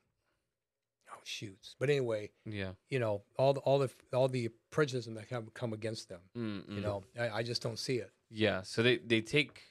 [1.11, 1.75] oh shoots.
[1.79, 2.71] But anyway, Yeah.
[2.89, 6.73] you know, all the, all the, all the prejudice that come, come against them, Mm-mm.
[6.73, 8.09] you know, I, I just don't see it.
[8.31, 8.63] Yeah.
[8.63, 9.61] So they they take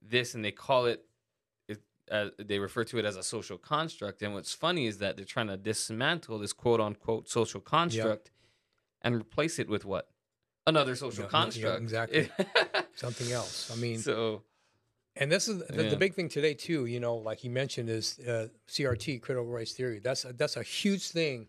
[0.00, 1.04] this and they call it.
[2.10, 4.22] Uh, they refer to it as a social construct.
[4.22, 8.30] And what's funny is that they're trying to dismantle this quote unquote social construct
[9.02, 10.08] and replace it with what?
[10.66, 11.82] Another social Yeah, yeah, construct.
[11.82, 12.30] exactly.
[12.94, 13.70] Something else.
[13.72, 14.42] I mean, so
[15.16, 15.90] And this is the, Yeah.
[15.90, 16.86] the big thing today too.
[16.86, 19.98] You know, like you mentioned, is uh, CRT, critical race theory.
[19.98, 21.48] That's a, that's a huge thing.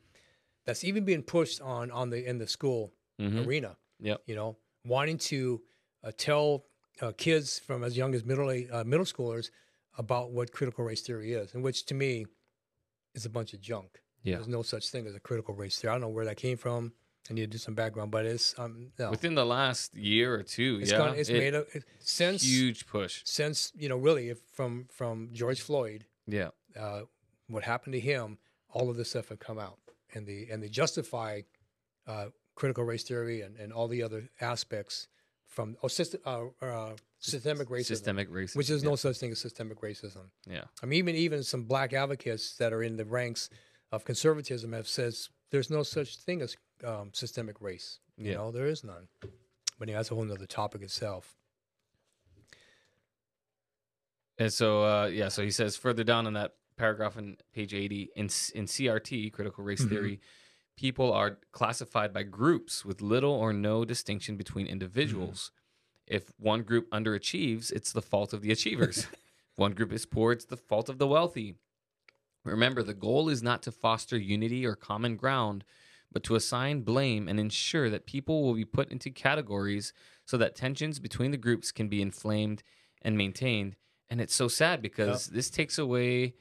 [0.65, 3.45] That's even being pushed on on the in the school mhm.
[3.45, 3.77] arena.
[3.99, 4.21] Yep.
[4.25, 5.61] You know, wanting to
[6.03, 6.65] uh, tell
[7.01, 9.49] uh, kids from as young as middle uh, middle schoolers
[9.97, 12.25] about what critical race theory is, and which to me
[13.13, 14.01] is a bunch of junk.
[14.23, 14.35] Yeah.
[14.35, 15.91] There's no such thing as a critical race theory.
[15.91, 16.93] I don't know where that came from.
[17.29, 19.09] I need to do some background, but it's um no.
[19.11, 22.43] Within the last year or two, it's yeah, gone, it's it- made a it, since
[22.43, 23.21] huge push.
[23.25, 27.01] since you know really if from from George Floyd, Yeah, uh,
[27.47, 28.39] what happened to him,
[28.69, 29.77] all of this stuff had come out,
[30.13, 31.41] and the and they justify
[32.07, 35.07] uh, critical race theory and, and all the other aspects
[35.53, 38.89] from oh, system, uh, uh, systemic racism, systemic racism, which is yeah.
[38.89, 40.25] no such thing as systemic racism.
[40.49, 43.49] yeah, I mean, even even some black advocates that are in the ranks
[43.91, 47.99] of conservatism have says there's no such thing as um, systemic race.
[48.17, 48.37] You Yeah.
[48.37, 49.07] know, there is none.
[49.79, 51.35] But yeah, that's a whole nother topic itself.
[54.39, 58.09] And so, uh, yeah, so he says further down in that paragraph in page 80,
[58.15, 58.23] in,
[58.55, 59.89] in CRT, critical race Mhm.
[59.89, 60.21] theory,
[60.75, 64.73] people are classified by groups with little or no distinction between mm-hmm.
[64.73, 65.51] individuals.
[66.07, 68.99] If one group underachieves, it's the fault of the achievers.
[68.99, 69.17] if
[69.55, 71.55] one group is poor, it's the fault of the wealthy.
[72.43, 75.63] Remember, the goal is not to foster unity or common ground,
[76.11, 79.93] but to assign blame and ensure that people will be put into categories
[80.25, 82.63] so that tensions between the groups can be inflamed
[83.01, 83.75] and maintained.
[84.09, 86.35] And it's so sad because this takes away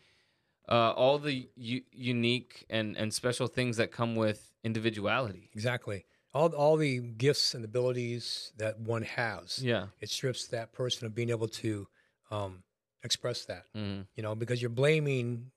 [0.69, 5.51] uh, all the u- unique and, and special things that come with individuality.
[5.55, 6.05] Exactly.
[6.35, 9.89] All all the gifts and abilities that one has, Yeah.
[10.01, 11.89] it strips that person of being able to
[12.31, 12.63] um,
[13.03, 13.65] express that.
[13.77, 14.07] Mhm.
[14.17, 15.51] You know, because you're blaming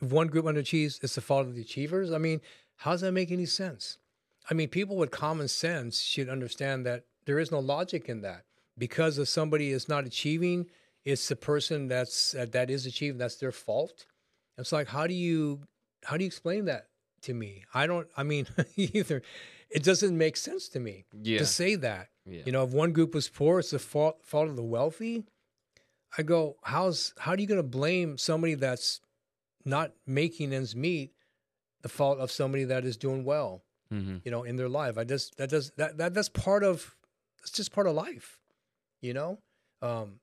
[0.00, 2.10] if one group underachieves, it's the fault of the achievers.
[2.12, 2.40] I mean,
[2.76, 3.98] how does that make any sense?
[4.50, 8.44] I mean, people with common sense should understand that there is no logic in that.
[8.78, 10.66] Because if somebody is not achieving,
[11.04, 13.18] it's the person that's uh, that is achieving.
[13.18, 14.06] That's their fault.
[14.58, 15.62] It's like, how do you
[16.04, 16.88] how do you explain that
[17.22, 17.64] to me?
[17.74, 18.08] I don't.
[18.16, 18.46] I mean,
[18.76, 19.22] either
[19.70, 21.38] it doesn't make sense to me Yeah.
[21.38, 22.08] to say that.
[22.26, 22.42] yeah.
[22.44, 25.24] You know, if one group was poor, it's the fault fault of the wealthy.
[26.18, 29.00] I go, how's how are you going to blame somebody that's
[29.64, 31.12] not making ends meet
[31.82, 33.62] the fault of somebody that is doing well?
[33.90, 34.98] hmm You know, in their life.
[34.98, 36.94] I just that does that that that's part of
[37.40, 38.38] it's just part of life.
[39.00, 39.38] You know,
[39.80, 40.20] um,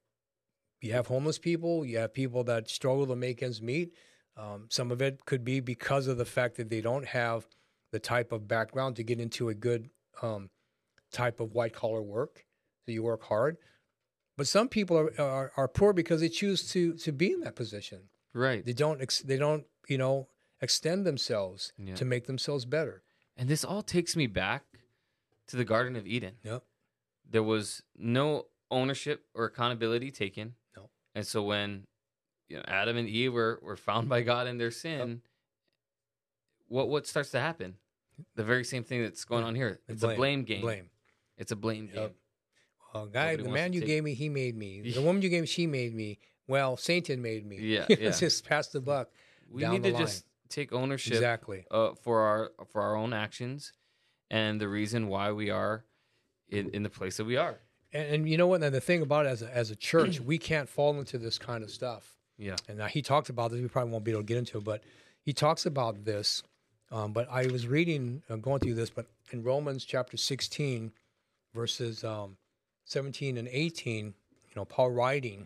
[0.81, 3.93] you have homeless people, you have people that struggle to make ends meet.
[4.37, 7.47] Um, some of it could be because of the fact that they don't have
[7.91, 9.89] the type of background to get into a good
[10.21, 10.49] um,
[11.11, 12.45] type of white collar work.
[12.85, 13.57] So you work hard.
[14.37, 17.55] But some people are, are, are poor because they choose to to be in that
[17.55, 18.03] position.
[18.33, 18.65] Right.
[18.65, 20.27] They don't ex- they don't you know
[20.61, 21.95] extend themselves Yeah.
[21.95, 23.01] to make themselves better.
[23.35, 24.63] And this all takes me back
[25.47, 26.35] to the Garden of Eden.
[26.43, 26.63] Yep.
[27.29, 30.55] There was no ownership or accountability taken.
[30.75, 30.89] No.
[31.15, 31.85] And so when
[32.49, 35.21] you know, Adam and Eve were, were found by God in their sin,
[36.67, 37.75] what what starts to happen?
[38.35, 39.79] The very same thing that's going on here.
[39.87, 40.61] It's a blame game.
[40.61, 40.89] Blame.
[41.37, 41.95] It's a blame Yep.
[41.95, 42.09] game.
[42.93, 44.91] Well, guy, Nobody the man you take- gave me, he made me.
[44.93, 46.19] The woman you gave me, she made me.
[46.47, 47.57] Well, Satan made me.
[47.59, 48.27] Yeah, it's yeah.
[48.27, 49.09] just pass the buck.
[49.51, 51.65] We need to just take ownership Exactly.
[51.71, 53.73] uh, for our for our own actions
[54.31, 55.85] and the reason why we are
[56.49, 57.59] in, in the place that we are.
[57.93, 58.61] And, and you know what?
[58.63, 61.37] And the thing about it, as a, as a church, we can't fall into this
[61.39, 62.15] kind of stuff.
[62.39, 62.55] Yeah.
[62.67, 63.61] And now he talks about this.
[63.61, 64.81] We probably won't be able to get into but
[65.21, 66.41] he talks about this.
[66.91, 70.91] Um, but I was reading, uh, going through this, but in Romans chapter 16,
[71.53, 72.37] verses um,
[72.85, 74.13] 17 and 18, you
[74.55, 75.45] know, Paul writing,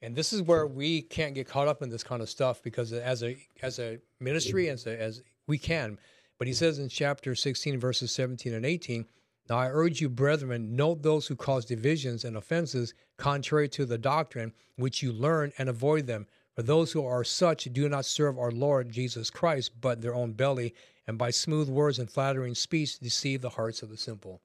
[0.00, 2.92] and this is where we can't get caught up in this kind of stuff because
[2.92, 5.98] as a as a ministry, as a, as we can.
[6.38, 9.06] But he says in chapter 16, verses 17 and 18,
[9.48, 13.98] now I urge you, brethren, note those who cause divisions and offenses contrary to the
[13.98, 16.26] doctrine which you learn and avoid them.
[16.54, 20.32] For those who are such do not serve our Lord Jesus Christ, but their own
[20.32, 20.74] belly,
[21.06, 24.40] and by smooth words and flattering speech deceive the hearts of the simple.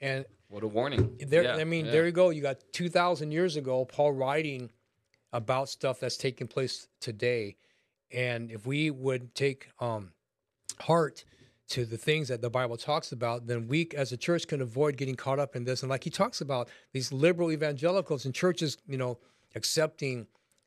[0.00, 1.16] And What a warning.
[1.26, 1.92] there, Yeah, I mean, yeah.
[1.92, 2.30] there you go.
[2.30, 4.70] You got 2,000 years ago, Paul writing
[5.32, 7.56] about stuff that's taking place today.
[8.12, 10.12] And if we would take um,
[10.80, 11.24] heart
[11.68, 14.96] to the things that the Bible talks about, then we as a church can avoid
[14.96, 15.82] getting caught up in this.
[15.82, 19.18] And like he talks about these liberal evangelicals and churches, you know,
[19.54, 20.26] accepting,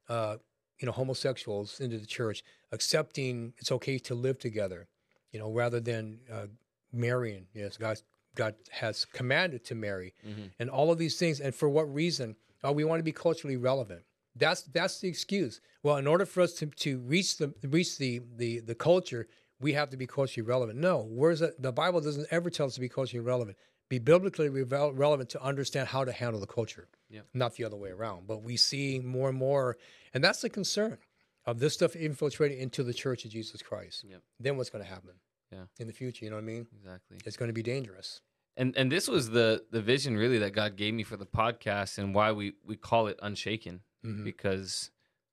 [0.10, 0.38] uh,
[0.80, 4.88] you know, homosexuals into the church, accepting it's okay to live together,
[5.32, 6.47] you know, rather than uh,
[6.91, 7.45] marrying.
[7.54, 7.97] Yes, God,
[8.36, 10.52] God has commanded to marry, Mhm.
[10.60, 11.39] and all of these things.
[11.39, 12.36] And for what reason?
[12.64, 14.04] Oh, we want to be culturally relevant.
[14.36, 15.60] That's that's the excuse.
[15.84, 19.28] Well, in order for us to, to reach the reach the, the the culture,
[19.60, 20.80] we have to be culturally relevant.
[20.80, 21.62] No, where's that?
[21.62, 23.57] The Bible doesn't ever tell us to be culturally relevant.
[23.89, 27.22] Be biblically revel- relevant to understand how to handle the culture, Yeah.
[27.34, 28.28] not the other way around.
[28.28, 29.78] But we see more and more,
[30.14, 30.97] and that's the concern
[31.45, 34.03] of this stuff infiltrating into the Church of Jesus Christ.
[34.07, 34.22] Yep.
[34.39, 35.16] Then what's going to happen?
[35.51, 35.64] Yeah.
[35.80, 36.68] in the future, you know what I mean?
[36.78, 37.18] Exactly.
[37.26, 38.22] It's going to be dangerous.
[38.55, 41.97] And and this was the the vision really that God gave me for the podcast
[41.97, 44.24] and why we we call it Unshaken Mhm.
[44.24, 44.91] because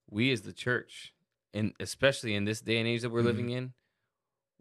[0.08, 1.12] we as the church,
[1.52, 3.24] and especially in this day and age that we're Mhm.
[3.26, 3.74] living in,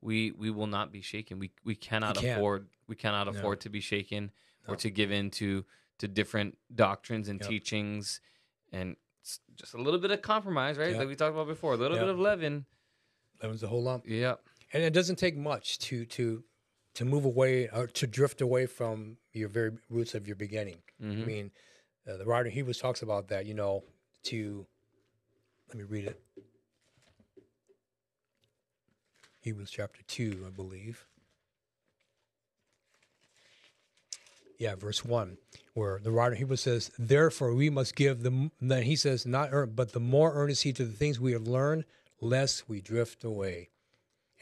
[0.05, 1.39] we we will not be shaken.
[1.39, 3.31] We we cannot afford we cannot No.
[3.33, 4.31] afford to be shaken
[4.67, 5.65] or to give in to
[5.99, 7.49] to different doctrines and Yep.
[7.49, 8.21] teachings
[8.71, 8.95] and
[9.55, 10.89] just a little bit of compromise, right?
[10.91, 10.99] Yep.
[10.99, 12.65] Like we talked about before, a little bit of leaven.
[13.41, 14.03] Leaven's a whole lump.
[14.07, 14.35] Yeah.
[14.73, 16.43] and it doesn't take much to to
[16.95, 20.79] to move away or to drift away from your very roots of your beginning.
[21.01, 21.25] I Mhm.
[21.27, 21.51] mean,
[22.07, 23.45] uh, the writer in Hebrews talks about that.
[23.45, 23.83] You know,
[24.23, 24.65] to
[25.69, 26.21] let me read it.
[29.45, 31.05] Hebrews chapter two, I believe.
[34.57, 35.37] Yeah, verse one,
[35.75, 39.73] where the writer Hebrews says, "Therefore we must give the." Then he says, "Not earn,
[39.75, 41.85] but the more earnest heed to the things we have learned,
[42.19, 43.69] lest we drift away."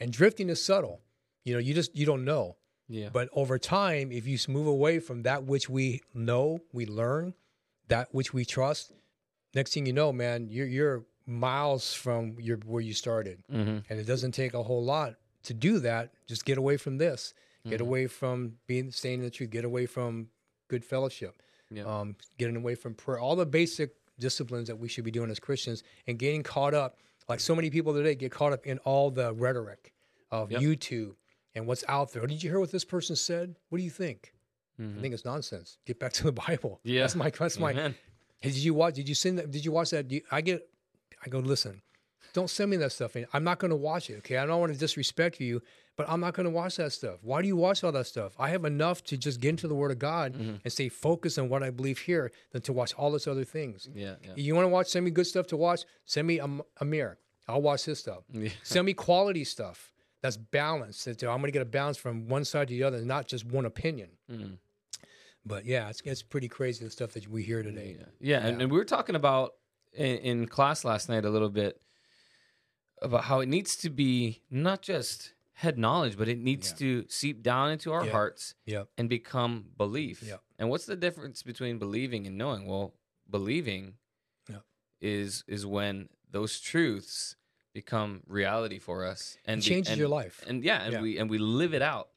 [0.00, 1.02] And drifting is subtle.
[1.44, 2.56] You know, you just you don't know.
[2.88, 3.10] Yeah.
[3.12, 7.34] But over time, if you move away from that which we know, we learn,
[7.88, 8.92] that which we trust,
[9.54, 13.42] next thing you know, man, you're you're miles from your where you started.
[13.50, 15.14] hmm And it doesn't take a whole lot
[15.44, 16.12] to do that.
[16.26, 17.34] Just get away from this.
[17.68, 17.82] Get Mhm.
[17.86, 19.50] away from being staying in the truth.
[19.50, 20.28] Get away from
[20.68, 21.42] good fellowship.
[21.70, 21.84] Yeah.
[21.84, 23.18] Um, getting away from prayer.
[23.18, 26.98] All the basic disciplines that we should be doing as Christians, and getting caught up.
[27.28, 29.92] Like so many people today get caught up in all the rhetoric
[30.30, 30.60] of Yep.
[30.60, 31.16] YouTube
[31.54, 32.22] and what's out there.
[32.22, 33.56] Oh, did you hear what this person said?
[33.70, 34.34] What do you think?
[34.78, 34.98] Mhm.
[34.98, 35.78] I think it's nonsense.
[35.86, 36.80] Get back to the Bible.
[36.84, 37.00] Yeah.
[37.00, 37.70] that's my that's my.
[37.70, 37.94] Amen.
[38.40, 38.94] Hey, did you watch?
[38.94, 39.50] Did you send that?
[39.50, 40.10] Did you watch that?
[40.10, 40.68] You, I get.
[41.24, 41.82] I go listen.
[42.32, 43.16] Don't send me that stuff.
[43.32, 44.16] I'm not going to watch it.
[44.18, 45.62] Okay, I don't want to disrespect you,
[45.96, 47.18] but I'm not going to watch that stuff.
[47.22, 48.32] Why do you watch all that stuff?
[48.40, 50.58] I have enough to just get into the Word of God Mhm.
[50.64, 53.88] and stay focused on what I believe here than to watch all this other things.
[53.94, 54.16] Yeah.
[54.24, 54.32] Yeah.
[54.34, 54.88] You want to watch?
[54.88, 55.82] Send me good stuff to watch.
[56.06, 57.18] Send me Am- Amir.
[57.46, 58.24] I'll watch his stuff.
[58.32, 58.48] Yeah.
[58.64, 61.04] Send me quality stuff that's balanced.
[61.04, 63.44] That I'm going to get a balance from one side to the other, not just
[63.44, 64.08] one opinion.
[64.28, 64.58] Mhm.
[65.46, 67.96] But yeah, it's, it's pretty crazy the stuff that we hear today.
[68.00, 68.06] Yeah,
[68.40, 69.52] yeah, And, and we were talking about
[69.94, 71.80] in, in class last night a little bit
[73.02, 76.76] about how it needs to be not just head knowledge, but it needs Yeah.
[76.78, 78.12] to seep down into our Yeah.
[78.12, 78.88] hearts Yep.
[78.98, 80.24] and become belief.
[80.58, 82.66] And what's the difference between believing and knowing?
[82.66, 82.94] Well,
[83.28, 83.94] believing
[85.00, 87.36] is is when those truths
[87.74, 90.42] become reality for us and It be- changes and- your life.
[90.46, 91.02] And yeah, and Yeah.
[91.02, 92.10] we and we live it out.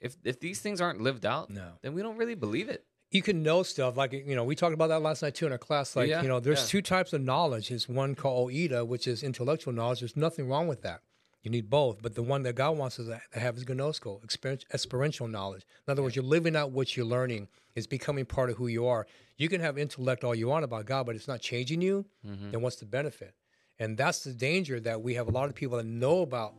[0.00, 1.78] If if these things aren't lived out, No.
[1.82, 2.86] then we don't really believe it.
[3.14, 5.52] You can know stuff like you know we talked about that last night too in
[5.52, 6.66] our class like Yeah, you know there's yeah.
[6.74, 7.68] two types of knowledge.
[7.70, 10.00] There's one called oida which is intellectual knowledge.
[10.00, 11.00] There's nothing wrong with that.
[11.42, 14.64] You need both but the one that god wants us to have is gnosko experience,
[14.72, 15.62] experiential knowledge.
[15.86, 17.48] In other words you're living out what you're learning.
[17.76, 19.06] It's becoming part of who you are.
[19.36, 22.50] You can have intellect all you want about god but it's not changing you Mhm.
[22.52, 23.34] then what's the benefit?
[23.78, 26.54] And that's the danger that we have a lot of people that know about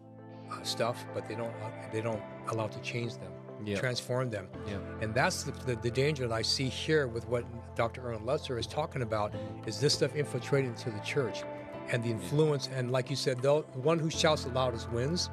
[0.51, 3.31] uh, stuff but they don't uh, they don't allow it to change them
[3.74, 4.78] Transform them Yeah.
[5.01, 7.43] and that's the, the, the danger that I see here with what
[7.76, 8.01] Dr.
[8.07, 9.34] Erwin Lutzer is talking about
[9.66, 11.41] is this stuff infiltrating into the church
[11.91, 12.70] and the influence.
[12.76, 15.30] And like you said, the one who shouts the loudest wins.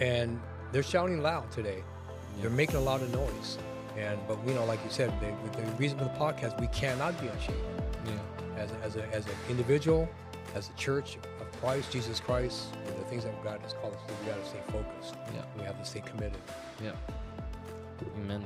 [0.00, 0.40] And
[0.72, 1.82] they're shouting loud today.
[2.40, 3.58] They're making a lot of noise.
[3.98, 5.26] And but we know, like you said, the,
[5.60, 7.60] the reason for the podcast, we cannot be unshaken
[8.06, 8.12] Yeah.
[8.62, 10.08] as, a, as, a, as an individual,
[10.54, 14.14] as a church of Christ, Jesus Christ, the things that God has called us to.
[14.24, 15.16] We got to stay focused.
[15.34, 15.42] Yeah.
[15.58, 16.38] We have to stay committed.
[16.82, 16.92] Yeah.
[18.16, 18.44] Amen.